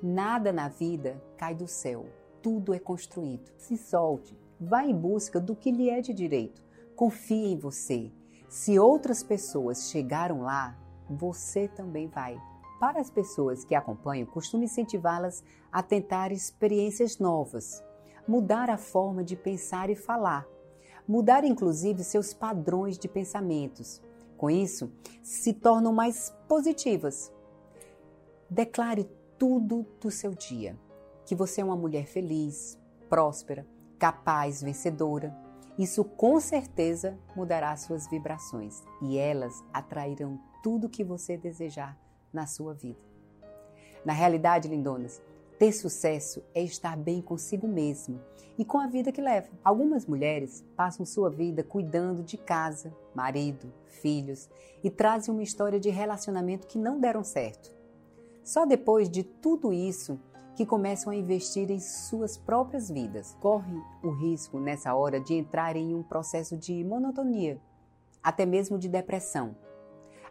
Nada 0.00 0.52
na 0.52 0.68
vida 0.68 1.20
cai 1.36 1.52
do 1.52 1.66
céu, 1.66 2.06
tudo 2.40 2.72
é 2.72 2.78
construído. 2.78 3.50
Se 3.58 3.76
solte, 3.76 4.38
vá 4.60 4.84
em 4.84 4.94
busca 4.94 5.40
do 5.40 5.56
que 5.56 5.72
lhe 5.72 5.90
é 5.90 6.00
de 6.00 6.14
direito. 6.14 6.62
Confie 6.94 7.54
em 7.54 7.58
você. 7.58 8.12
Se 8.48 8.78
outras 8.78 9.24
pessoas 9.24 9.90
chegaram 9.90 10.42
lá, 10.42 10.78
você 11.10 11.66
também 11.66 12.06
vai. 12.06 12.40
Para 12.78 13.00
as 13.00 13.10
pessoas 13.10 13.64
que 13.64 13.74
acompanham, 13.74 14.26
costumo 14.26 14.62
incentivá-las 14.62 15.42
a 15.70 15.82
tentar 15.82 16.30
experiências 16.30 17.18
novas, 17.18 17.82
mudar 18.26 18.70
a 18.70 18.78
forma 18.78 19.24
de 19.24 19.34
pensar 19.34 19.90
e 19.90 19.96
falar, 19.96 20.46
mudar 21.06 21.42
inclusive 21.42 22.04
seus 22.04 22.32
padrões 22.32 22.96
de 22.96 23.08
pensamentos. 23.08 24.00
Com 24.36 24.48
isso, 24.48 24.92
se 25.24 25.52
tornam 25.52 25.92
mais 25.92 26.32
positivas. 26.46 27.32
Declare 28.48 29.10
tudo 29.36 29.84
do 30.00 30.10
seu 30.10 30.32
dia: 30.32 30.78
que 31.26 31.34
você 31.34 31.60
é 31.60 31.64
uma 31.64 31.76
mulher 31.76 32.06
feliz, 32.06 32.78
próspera, 33.08 33.66
capaz, 33.98 34.62
vencedora. 34.62 35.36
Isso 35.76 36.04
com 36.04 36.38
certeza 36.38 37.18
mudará 37.34 37.76
suas 37.76 38.08
vibrações 38.08 38.84
e 39.02 39.18
elas 39.18 39.64
atrairão 39.72 40.40
tudo 40.62 40.88
que 40.88 41.02
você 41.02 41.36
desejar 41.36 41.98
na 42.32 42.46
sua 42.46 42.74
vida. 42.74 42.98
Na 44.04 44.12
realidade, 44.12 44.68
lindonas, 44.68 45.20
ter 45.58 45.72
sucesso 45.72 46.42
é 46.54 46.62
estar 46.62 46.96
bem 46.96 47.20
consigo 47.20 47.66
mesmo 47.66 48.20
e 48.56 48.64
com 48.64 48.78
a 48.78 48.86
vida 48.86 49.10
que 49.10 49.20
leva. 49.20 49.48
Algumas 49.64 50.06
mulheres 50.06 50.64
passam 50.76 51.04
sua 51.04 51.28
vida 51.30 51.62
cuidando 51.64 52.22
de 52.22 52.36
casa, 52.36 52.94
marido, 53.14 53.72
filhos 53.86 54.48
e 54.82 54.90
trazem 54.90 55.34
uma 55.34 55.42
história 55.42 55.80
de 55.80 55.90
relacionamento 55.90 56.66
que 56.66 56.78
não 56.78 57.00
deram 57.00 57.24
certo. 57.24 57.72
Só 58.44 58.64
depois 58.64 59.10
de 59.10 59.22
tudo 59.24 59.72
isso 59.72 60.18
que 60.56 60.66
começam 60.66 61.12
a 61.12 61.16
investir 61.16 61.70
em 61.70 61.78
suas 61.78 62.36
próprias 62.36 62.90
vidas. 62.90 63.36
Corre 63.40 63.80
o 64.02 64.10
risco 64.10 64.58
nessa 64.58 64.94
hora 64.94 65.20
de 65.20 65.34
entrar 65.34 65.76
em 65.76 65.94
um 65.94 66.02
processo 66.02 66.56
de 66.56 66.82
monotonia, 66.82 67.60
até 68.22 68.44
mesmo 68.44 68.78
de 68.78 68.88
depressão. 68.88 69.54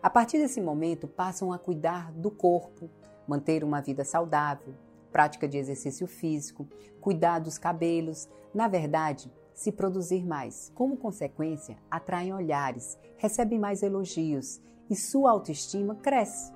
A 0.01 0.10
partir 0.10 0.38
desse 0.38 0.62
momento, 0.62 1.07
passam 1.07 1.51
a 1.51 1.57
cuidar 1.57 2.12
do 2.12 2.29
corpo, 2.29 2.89
manter 3.27 3.63
uma 3.63 3.81
vida 3.81 4.05
saudável, 4.05 4.75
prática 5.12 5.47
de 5.47 5.57
exercício 5.57 6.05
físico, 6.05 6.67
cuidar 7.01 7.39
dos 7.39 7.57
cabelos, 7.57 8.29
na 8.53 8.67
verdade, 8.67 9.31
se 9.53 9.71
produzir 9.71 10.23
mais. 10.23 10.71
Como 10.75 10.97
consequência, 10.97 11.77
atraem 11.89 12.33
olhares, 12.33 12.97
recebem 13.17 13.57
mais 13.57 13.81
elogios 13.81 14.62
e 14.88 14.95
sua 14.95 15.31
autoestima 15.31 15.95
cresce. 15.95 16.53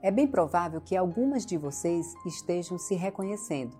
É 0.00 0.10
bem 0.10 0.26
provável 0.26 0.80
que 0.80 0.96
algumas 0.96 1.44
de 1.44 1.58
vocês 1.58 2.14
estejam 2.24 2.78
se 2.78 2.94
reconhecendo, 2.94 3.76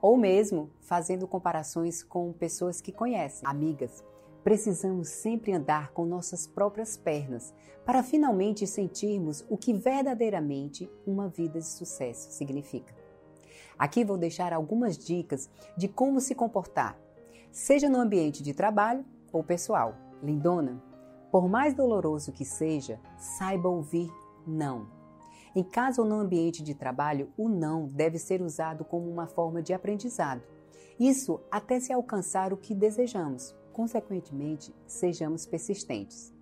ou 0.00 0.16
mesmo 0.16 0.70
fazendo 0.80 1.28
comparações 1.28 2.02
com 2.02 2.32
pessoas 2.32 2.80
que 2.80 2.90
conhecem, 2.90 3.46
amigas. 3.46 4.02
Precisamos 4.42 5.08
sempre 5.08 5.52
andar 5.52 5.92
com 5.92 6.06
nossas 6.06 6.46
próprias 6.46 6.96
pernas 6.96 7.52
para 7.84 8.02
finalmente 8.02 8.66
sentirmos 8.66 9.44
o 9.50 9.56
que 9.56 9.74
verdadeiramente 9.74 10.90
uma 11.06 11.28
vida 11.28 11.58
de 11.58 11.66
sucesso 11.66 12.30
significa. 12.32 12.94
Aqui 13.78 14.04
vou 14.04 14.16
deixar 14.16 14.52
algumas 14.52 14.96
dicas 14.96 15.50
de 15.76 15.88
como 15.88 16.20
se 16.20 16.34
comportar, 16.34 16.98
seja 17.50 17.88
no 17.88 17.98
ambiente 17.98 18.42
de 18.42 18.54
trabalho 18.54 19.04
ou 19.32 19.42
pessoal. 19.42 19.94
Lindona, 20.22 20.82
por 21.30 21.48
mais 21.48 21.74
doloroso 21.74 22.32
que 22.32 22.44
seja, 22.44 23.00
saiba 23.18 23.68
ouvir 23.68 24.10
não. 24.46 24.88
Em 25.54 25.64
casa 25.64 26.00
ou 26.00 26.08
no 26.08 26.20
ambiente 26.20 26.62
de 26.62 26.74
trabalho, 26.74 27.30
o 27.36 27.48
não 27.48 27.86
deve 27.86 28.18
ser 28.18 28.40
usado 28.40 28.84
como 28.84 29.10
uma 29.10 29.26
forma 29.26 29.62
de 29.62 29.72
aprendizado. 29.72 30.42
Isso 30.98 31.40
até 31.50 31.80
se 31.80 31.92
alcançar 31.92 32.52
o 32.52 32.56
que 32.56 32.74
desejamos. 32.74 33.54
Consequentemente, 33.80 34.74
sejamos 34.86 35.46
persistentes. 35.46 36.34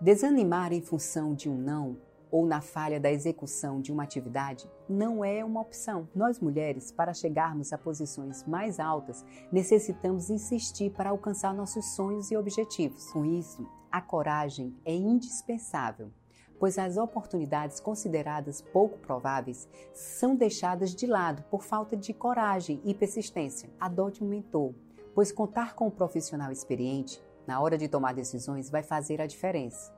Desanimar 0.00 0.72
em 0.72 0.80
função 0.80 1.34
de 1.34 1.50
um 1.50 1.56
não 1.56 1.96
ou 2.30 2.46
na 2.46 2.60
falha 2.60 3.00
da 3.00 3.10
execução 3.10 3.80
de 3.80 3.90
uma 3.90 4.04
atividade 4.04 4.70
não 4.88 5.24
é 5.24 5.44
uma 5.44 5.60
opção. 5.60 6.08
Nós 6.14 6.38
mulheres, 6.38 6.92
para 6.92 7.12
chegarmos 7.12 7.72
a 7.72 7.76
posições 7.76 8.44
mais 8.44 8.78
altas, 8.78 9.24
necessitamos 9.50 10.30
insistir 10.30 10.92
para 10.92 11.10
alcançar 11.10 11.52
nossos 11.52 11.86
sonhos 11.96 12.30
e 12.30 12.36
objetivos. 12.36 13.10
Com 13.10 13.24
isso, 13.24 13.68
a 13.90 14.00
coragem 14.00 14.76
é 14.84 14.94
indispensável, 14.94 16.12
pois 16.60 16.78
as 16.78 16.96
oportunidades 16.96 17.80
consideradas 17.80 18.62
pouco 18.62 18.96
prováveis 18.98 19.68
são 19.92 20.36
deixadas 20.36 20.94
de 20.94 21.08
lado 21.08 21.42
por 21.50 21.64
falta 21.64 21.96
de 21.96 22.14
coragem 22.14 22.80
e 22.84 22.94
persistência. 22.94 23.68
Adote 23.80 24.22
um 24.22 24.28
mentor, 24.28 24.72
pois 25.14 25.32
contar 25.32 25.74
com 25.74 25.86
um 25.86 25.90
profissional 25.90 26.50
experiente 26.50 27.22
na 27.46 27.60
hora 27.60 27.78
de 27.78 27.88
tomar 27.88 28.14
decisões 28.14 28.70
vai 28.70 28.82
fazer 28.82 29.20
a 29.20 29.26
diferença. 29.26 29.94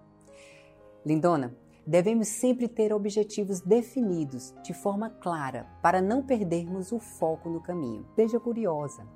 Lindona, 1.04 1.56
Devemos 1.86 2.26
sempre 2.26 2.66
ter 2.66 2.92
objetivos 2.92 3.60
definidos 3.60 4.52
de 4.64 4.74
forma 4.74 5.08
clara 5.08 5.68
para 5.80 6.02
não 6.02 6.20
perdermos 6.20 6.90
o 6.90 6.98
foco 6.98 7.48
no 7.48 7.60
caminho. 7.60 8.04
Seja 8.16 8.40
curiosa 8.40 9.06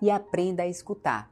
e 0.00 0.08
aprenda 0.08 0.62
a 0.62 0.68
escutar, 0.68 1.28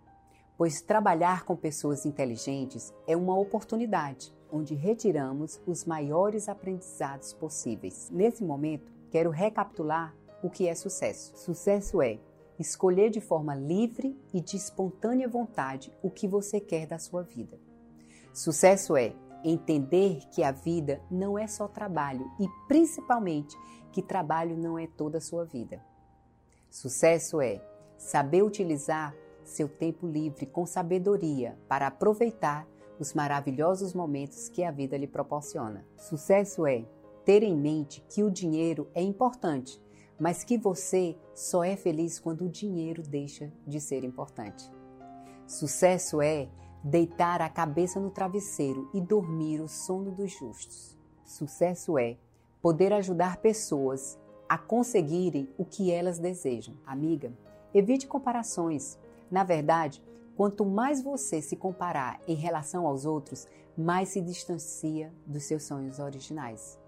pois 0.59 0.83
trabalhar 0.83 1.44
com 1.44 1.54
pessoas 1.54 2.04
inteligentes 2.04 2.92
é 3.06 3.16
uma 3.16 3.38
oportunidade 3.38 4.35
onde 4.50 4.74
retiramos 4.74 5.61
os 5.64 5.85
maiores 5.85 6.48
aprendizados 6.48 7.33
possíveis. 7.33 8.11
Nesse 8.11 8.42
momento, 8.42 8.92
quero 9.12 9.30
recapitular 9.30 10.12
o 10.42 10.50
que 10.50 10.66
é 10.66 10.74
sucesso. 10.74 11.37
Sucesso 11.37 12.02
é 12.02 12.18
escolher 12.61 13.11
de 13.11 13.20
forma 13.20 13.55
livre 13.55 14.16
e 14.33 14.40
de 14.40 14.57
espontânea 14.57 15.29
vontade 15.29 15.92
o 16.03 16.11
que 16.11 16.29
você 16.29 16.61
quer 16.61 16.87
da 16.87 16.99
sua 16.99 17.23
vida. 17.23 17.59
Sucesso 18.33 18.96
é 18.96 19.14
Entender 19.42 20.20
que 20.31 20.42
a 20.42 20.53
vida 20.53 21.01
não 21.11 21.38
é 21.38 21.46
só 21.46 21.66
trabalho 21.66 22.31
e, 22.38 22.46
principalmente, 22.68 23.57
que 23.90 24.03
trabalho 24.03 24.57
não 24.57 24.79
é 24.79 24.87
toda 24.87 25.16
a 25.16 25.20
sua 25.20 25.44
vida. 25.44 25.83
Sucesso 26.68 27.40
é 27.40 27.61
saber 27.96 28.42
utilizar 28.42 29.14
seu 29.42 29.66
tempo 29.66 30.07
livre 30.07 30.44
com 30.44 30.66
sabedoria 30.66 31.59
para 31.66 31.87
aproveitar 31.87 32.68
os 32.99 33.14
maravilhosos 33.14 33.94
momentos 33.94 34.51
que 34.51 34.62
a 34.62 34.70
vida 34.70 34.96
lhe 34.96 35.07
proporciona. 35.07 35.87
Sucesso 35.96 36.66
é 36.66 36.85
ter 37.25 37.42
em 37.42 37.57
mente 37.57 38.05
que 38.11 38.23
o 38.23 38.31
dinheiro 38.31 38.88
é 38.94 39.03
importante, 39.03 39.81
mas 40.20 40.44
que 40.44 40.59
você 40.59 41.16
só 41.35 41.64
é 41.64 41.74
feliz 41.74 42.20
quando 42.20 42.44
o 42.44 42.48
dinheiro 42.48 43.02
deixa 43.02 43.50
de 43.66 43.80
ser 43.80 44.04
importante. 44.04 44.70
Sucesso 45.46 46.20
é 46.20 46.48
deitar 46.85 47.40
a 47.40 47.48
cabeça 47.48 47.98
no 47.98 48.11
travesseiro 48.11 48.90
e 48.92 49.00
dormir 49.00 49.61
o 49.61 49.66
sono 49.68 50.11
dos 50.11 50.30
justos. 50.30 50.96
Sucesso 51.24 51.98
é 51.98 52.18
poder 52.61 52.92
ajudar 52.92 53.38
pessoas 53.38 54.18
a 54.48 54.59
conseguirem 54.59 55.48
o 55.56 55.64
que 55.64 55.90
elas 55.90 56.18
desejam. 56.18 56.76
Amiga, 56.87 57.33
evite 57.72 58.06
comparações. 58.06 58.98
Na 59.30 59.42
verdade, 59.44 60.02
quanto 60.37 60.66
mais 60.66 61.02
você 61.02 61.40
se 61.40 61.56
comparar 61.56 62.20
em 62.26 62.35
relação 62.35 62.87
aos 62.87 63.06
outros, 63.06 63.46
mais 63.76 64.11
se 64.11 64.20
distancia 64.20 65.12
dos 65.24 65.44
seus 65.44 65.62
sonhos 65.64 65.98
originais. 65.98 66.78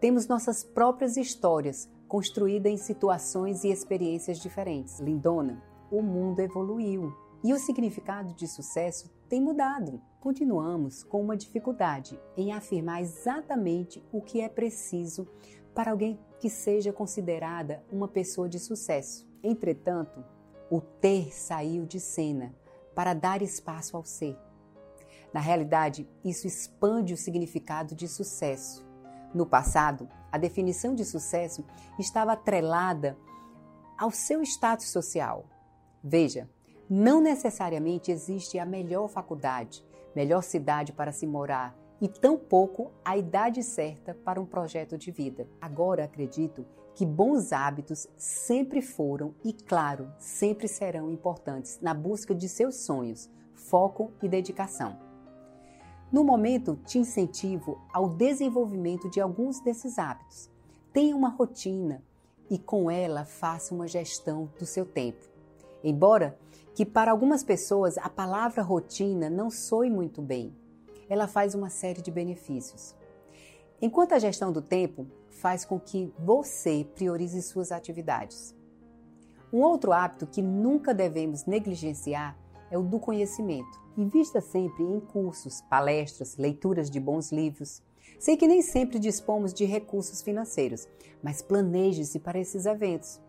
Temos 0.00 0.26
nossas 0.26 0.62
próprias 0.62 1.16
histórias, 1.16 1.88
construídas 2.08 2.72
em 2.72 2.76
situações 2.76 3.64
e 3.64 3.70
experiências 3.70 4.38
diferentes. 4.38 5.00
Lindona, 5.00 5.62
o 5.90 6.02
mundo 6.02 6.40
evoluiu 6.40 7.12
e 7.42 7.52
o 7.52 7.58
significado 7.58 8.34
de 8.34 8.48
sucesso 8.48 9.10
tem 9.28 9.40
mudado. 9.40 10.00
Continuamos 10.20 11.02
com 11.02 11.20
uma 11.20 11.36
dificuldade 11.36 12.18
em 12.36 12.52
afirmar 12.52 13.02
exatamente 13.02 14.02
o 14.12 14.22
que 14.22 14.40
é 14.40 14.48
preciso 14.48 15.28
para 15.74 15.90
alguém 15.90 16.18
que 16.40 16.48
seja 16.48 16.92
considerada 16.92 17.82
uma 17.90 18.08
pessoa 18.08 18.48
de 18.48 18.58
sucesso. 18.58 19.28
Entretanto, 19.42 20.24
o 20.70 20.80
ter 20.80 21.34
saiu 21.34 21.84
de 21.84 22.00
cena 22.00 22.54
para 22.94 23.12
dar 23.12 23.42
espaço 23.42 23.96
ao 23.96 24.04
ser. 24.04 24.38
Na 25.32 25.40
realidade, 25.40 26.08
isso 26.24 26.46
expande 26.46 27.12
o 27.12 27.16
significado 27.16 27.94
de 27.94 28.06
sucesso. 28.06 28.86
No 29.34 29.44
passado, 29.44 30.08
a 30.34 30.36
definição 30.36 30.96
de 30.96 31.04
sucesso 31.04 31.64
estava 31.96 32.32
atrelada 32.32 33.16
ao 33.96 34.10
seu 34.10 34.42
status 34.42 34.88
social. 34.88 35.44
Veja, 36.02 36.50
não 36.90 37.20
necessariamente 37.20 38.10
existe 38.10 38.58
a 38.58 38.66
melhor 38.66 39.06
faculdade, 39.06 39.86
melhor 40.12 40.42
cidade 40.42 40.92
para 40.92 41.12
se 41.12 41.24
morar 41.24 41.78
e 42.00 42.08
tampouco 42.08 42.90
a 43.04 43.16
idade 43.16 43.62
certa 43.62 44.12
para 44.12 44.40
um 44.40 44.44
projeto 44.44 44.98
de 44.98 45.12
vida. 45.12 45.46
Agora 45.60 46.02
acredito 46.02 46.66
que 46.96 47.06
bons 47.06 47.52
hábitos 47.52 48.08
sempre 48.16 48.82
foram 48.82 49.36
e, 49.44 49.52
claro, 49.52 50.12
sempre 50.18 50.66
serão 50.66 51.12
importantes 51.12 51.78
na 51.80 51.94
busca 51.94 52.34
de 52.34 52.48
seus 52.48 52.74
sonhos, 52.84 53.30
foco 53.54 54.12
e 54.20 54.28
dedicação. 54.28 55.03
No 56.14 56.22
momento, 56.22 56.78
te 56.86 56.96
incentivo 56.96 57.76
ao 57.92 58.08
desenvolvimento 58.08 59.10
de 59.10 59.20
alguns 59.20 59.58
desses 59.58 59.98
hábitos. 59.98 60.48
Tenha 60.92 61.16
uma 61.16 61.28
rotina 61.28 62.04
e 62.48 62.56
com 62.56 62.88
ela 62.88 63.24
faça 63.24 63.74
uma 63.74 63.88
gestão 63.88 64.48
do 64.56 64.64
seu 64.64 64.86
tempo. 64.86 65.26
Embora 65.82 66.38
que 66.72 66.86
para 66.86 67.10
algumas 67.10 67.42
pessoas 67.42 67.98
a 67.98 68.08
palavra 68.08 68.62
rotina 68.62 69.28
não 69.28 69.50
soe 69.50 69.90
muito 69.90 70.22
bem, 70.22 70.54
ela 71.08 71.26
faz 71.26 71.52
uma 71.52 71.68
série 71.68 72.00
de 72.00 72.12
benefícios. 72.12 72.94
Enquanto 73.82 74.12
a 74.12 74.20
gestão 74.20 74.52
do 74.52 74.62
tempo 74.62 75.08
faz 75.30 75.64
com 75.64 75.80
que 75.80 76.14
você 76.16 76.86
priorize 76.94 77.42
suas 77.42 77.72
atividades. 77.72 78.54
Um 79.52 79.62
outro 79.62 79.92
hábito 79.92 80.28
que 80.28 80.40
nunca 80.40 80.94
devemos 80.94 81.44
negligenciar 81.44 82.38
é 82.74 82.78
o 82.78 82.82
do 82.82 82.98
conhecimento. 82.98 83.80
Invista 83.96 84.40
sempre 84.40 84.82
em 84.82 85.00
cursos, 85.00 85.60
palestras, 85.62 86.36
leituras 86.36 86.90
de 86.90 86.98
bons 86.98 87.30
livros. 87.30 87.82
Sei 88.18 88.36
que 88.36 88.48
nem 88.48 88.62
sempre 88.62 88.98
dispomos 88.98 89.52
de 89.52 89.64
recursos 89.64 90.22
financeiros, 90.22 90.88
mas 91.22 91.40
planeje-se 91.40 92.18
para 92.18 92.38
esses 92.38 92.66
eventos. 92.66 93.20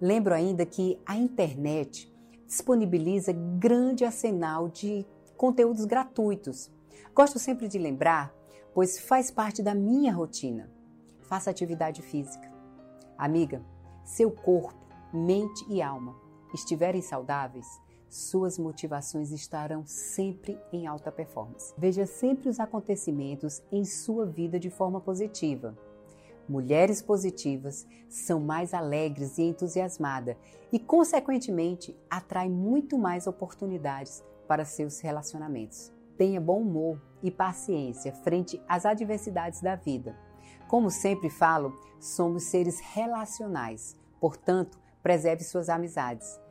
Lembro 0.00 0.34
ainda 0.34 0.64
que 0.64 0.98
a 1.04 1.16
internet 1.16 2.12
disponibiliza 2.46 3.32
grande 3.32 4.04
arsenal 4.04 4.68
de 4.68 5.04
conteúdos 5.36 5.84
gratuitos 5.84 6.70
Gosto 7.16 7.38
sempre 7.38 7.66
de 7.66 7.78
lembrar, 7.78 8.30
pois 8.74 9.00
faz 9.00 9.30
parte 9.30 9.62
da 9.62 9.74
minha 9.74 10.12
rotina. 10.12 10.70
Faça 11.22 11.48
atividade 11.48 12.02
física. 12.02 12.52
Amiga, 13.16 13.64
seu 14.04 14.30
corpo, 14.30 14.78
mente 15.14 15.64
e 15.66 15.80
alma 15.80 16.14
estiverem 16.52 17.00
saudáveis, 17.00 17.66
suas 18.16 18.58
motivações 18.58 19.30
estarão 19.30 19.84
sempre 19.86 20.58
em 20.72 20.86
alta 20.86 21.12
performance. 21.12 21.74
Veja 21.76 22.06
sempre 22.06 22.48
os 22.48 22.58
acontecimentos 22.58 23.62
em 23.70 23.84
sua 23.84 24.24
vida 24.24 24.58
de 24.58 24.70
forma 24.70 25.00
positiva. 25.00 25.76
Mulheres 26.48 27.02
positivas 27.02 27.86
são 28.08 28.40
mais 28.40 28.72
alegres 28.72 29.36
e 29.36 29.42
entusiasmadas 29.42 30.36
e, 30.72 30.78
consequentemente, 30.78 31.94
atraem 32.08 32.50
muito 32.50 32.96
mais 32.96 33.26
oportunidades 33.26 34.24
para 34.48 34.64
seus 34.64 35.00
relacionamentos. 35.00 35.92
Tenha 36.16 36.40
bom 36.40 36.62
humor 36.62 36.98
e 37.22 37.30
paciência 37.30 38.12
frente 38.12 38.62
às 38.66 38.86
adversidades 38.86 39.60
da 39.60 39.74
vida. 39.74 40.16
Como 40.68 40.90
sempre 40.90 41.28
falo, 41.28 41.78
somos 42.00 42.44
seres 42.44 42.80
relacionais, 42.80 43.94
portanto, 44.18 44.78
preserve 45.02 45.44
suas 45.44 45.68
amizades. 45.68 46.45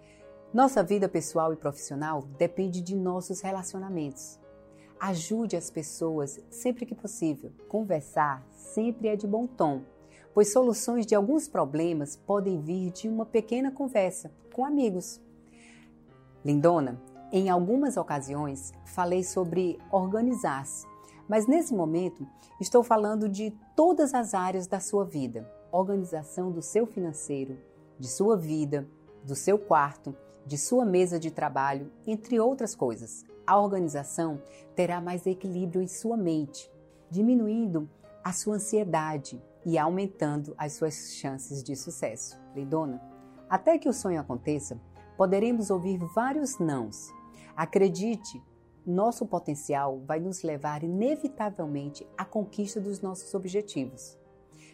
Nossa 0.56 0.82
vida 0.82 1.10
pessoal 1.10 1.52
e 1.52 1.58
profissional 1.58 2.22
depende 2.38 2.80
de 2.80 2.96
nossos 2.96 3.42
relacionamentos. 3.42 4.40
Ajude 4.98 5.58
as 5.58 5.70
pessoas 5.70 6.40
sempre 6.50 6.86
que 6.86 6.96
possível. 6.96 7.52
Conversar 7.68 8.42
sempre 8.54 9.10
é 9.10 9.18
de 9.18 9.28
bom 9.28 9.46
tom, 9.48 9.82
pois 10.34 10.54
soluções 10.54 11.06
de 11.06 11.14
alguns 11.14 11.50
problemas 11.50 12.16
podem 12.16 12.62
vir 12.62 12.90
de 12.92 13.10
uma 13.10 13.26
pequena 13.26 13.70
conversa 13.70 14.32
com 14.54 14.64
amigos. 14.64 15.20
Lindona, 16.46 17.02
em 17.34 17.50
algumas 17.50 17.98
ocasiões, 17.98 18.72
falei 18.86 19.26
sobre 19.26 19.78
organizar-se, 19.92 20.88
mas 21.28 21.48
nesse 21.48 21.74
momento 21.74 22.26
estou 22.62 22.82
falando 22.82 23.28
de 23.28 23.54
todas 23.76 24.14
as 24.14 24.34
áreas 24.34 24.68
da 24.68 24.80
sua 24.80 25.04
vida: 25.04 25.52
organização 25.70 26.50
do 26.50 26.62
seu 26.62 26.88
financeiro, 26.88 27.58
de 28.00 28.08
sua 28.08 28.38
vida, 28.38 28.88
do 29.22 29.36
seu 29.36 29.60
quarto, 29.60 30.16
de 30.46 30.58
sua 30.58 30.86
mesa 30.86 31.20
de 31.20 31.32
trabalho, 31.32 31.92
entre 32.06 32.40
outras 32.40 32.76
coisas. 32.76 33.26
A 33.46 33.60
organização 33.60 34.42
terá 34.76 35.02
mais 35.02 35.26
equilíbrio 35.26 35.82
em 35.82 35.88
sua 35.88 36.16
mente, 36.16 36.72
diminuindo 37.10 37.90
a 38.24 38.32
sua 38.32 38.56
ansiedade 38.56 39.42
e 39.66 39.78
aumentando 39.78 40.54
as 40.58 40.74
suas 40.74 41.14
chances 41.16 41.64
de 41.64 41.76
sucesso. 41.76 42.40
Lindona, 42.56 43.02
até 43.50 43.78
que 43.78 43.90
o 43.90 43.94
sonho 43.94 44.20
aconteça, 44.20 44.80
poderemos 45.18 45.70
ouvir 45.70 46.00
vários 46.14 46.60
nãos. 46.60 47.10
Acredite, 47.56 48.42
nosso 48.86 49.26
potencial 49.26 50.02
vai 50.06 50.20
nos 50.20 50.44
levar 50.44 50.84
inevitavelmente 50.84 52.08
à 52.18 52.24
conquista 52.24 52.80
dos 52.80 53.02
nossos 53.02 53.34
objetivos. 53.34 54.18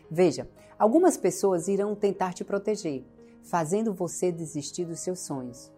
Veja, 0.10 0.50
algumas 0.78 1.16
pessoas 1.16 1.68
irão 1.70 1.96
tentar 1.96 2.34
te 2.34 2.44
proteger, 2.44 3.06
fazendo 3.44 3.94
você 3.94 4.32
desistir 4.32 4.86
dos 4.86 5.00
seus 5.00 5.20
sonhos. 5.20 5.72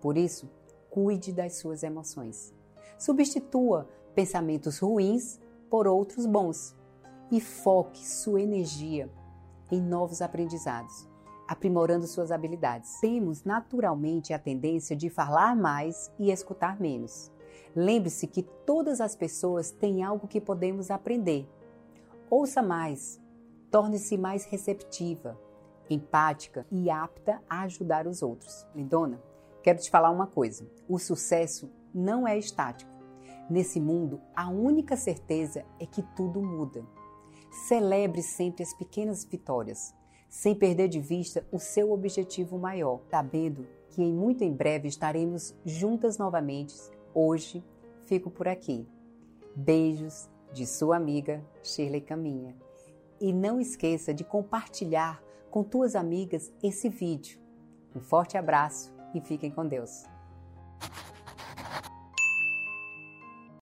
Por 0.00 0.16
isso, 0.16 0.48
cuide 0.90 1.32
das 1.32 1.56
suas 1.56 1.82
emoções. 1.82 2.54
Substitua 2.98 3.88
pensamentos 4.14 4.78
ruins 4.78 5.38
por 5.70 5.86
outros 5.86 6.26
bons 6.26 6.76
e 7.30 7.40
foque 7.40 8.06
sua 8.06 8.40
energia 8.40 9.10
em 9.70 9.80
novos 9.80 10.22
aprendizados 10.22 11.08
aprimorando 11.48 12.06
suas 12.06 12.30
habilidades. 12.30 13.00
Temos 13.00 13.42
naturalmente 13.42 14.34
a 14.34 14.38
tendência 14.38 14.94
de 14.94 15.08
falar 15.08 15.56
mais 15.56 16.12
e 16.18 16.30
escutar 16.30 16.78
menos. 16.78 17.32
Lembre-se 17.74 18.26
que 18.26 18.42
todas 18.42 19.00
as 19.00 19.16
pessoas 19.16 19.70
têm 19.70 20.02
algo 20.02 20.28
que 20.28 20.42
podemos 20.42 20.90
aprender. 20.90 21.48
Ouça 22.28 22.60
mais, 22.60 23.18
torne-se 23.70 24.18
mais 24.18 24.44
receptiva, 24.44 25.40
empática 25.90 26.66
e 26.70 26.90
apta 26.90 27.42
a 27.48 27.62
ajudar 27.62 28.06
os 28.06 28.22
outros. 28.22 28.66
Lindona, 28.74 29.22
quero 29.62 29.78
te 29.78 29.90
falar 29.90 30.10
uma 30.10 30.26
coisa: 30.26 30.68
o 30.88 30.98
sucesso 30.98 31.70
não 31.94 32.26
é 32.26 32.38
estático. 32.38 32.90
Nesse 33.48 33.80
mundo, 33.80 34.20
a 34.36 34.48
única 34.50 34.96
certeza 34.96 35.64
é 35.80 35.86
que 35.86 36.02
tudo 36.14 36.42
muda. 36.42 36.84
Celebre 37.66 38.22
sempre 38.22 38.62
as 38.62 38.74
pequenas 38.74 39.24
vitórias 39.24 39.94
sem 40.28 40.54
perder 40.54 40.88
de 40.88 41.00
vista 41.00 41.46
o 41.50 41.58
seu 41.58 41.90
objetivo 41.90 42.58
maior, 42.58 43.00
sabendo 43.10 43.66
que 43.88 44.02
em 44.02 44.12
muito 44.12 44.44
em 44.44 44.52
breve 44.52 44.86
estaremos 44.86 45.54
juntas 45.64 46.18
novamente. 46.18 46.74
Hoje 47.14 47.64
fico 48.04 48.30
por 48.30 48.46
aqui. 48.46 48.86
Beijos 49.56 50.28
de 50.52 50.66
sua 50.66 50.96
amiga 50.96 51.42
Shirley 51.62 52.00
Caminha. 52.00 52.54
E 53.20 53.32
não 53.32 53.58
esqueça 53.58 54.14
de 54.14 54.22
compartilhar 54.22 55.22
com 55.50 55.62
tuas 55.62 55.94
amigas 55.94 56.52
esse 56.62 56.88
vídeo. 56.88 57.40
Um 57.94 58.00
forte 58.00 58.36
abraço 58.36 58.92
e 59.14 59.20
fiquem 59.20 59.50
com 59.50 59.66
Deus. 59.66 60.04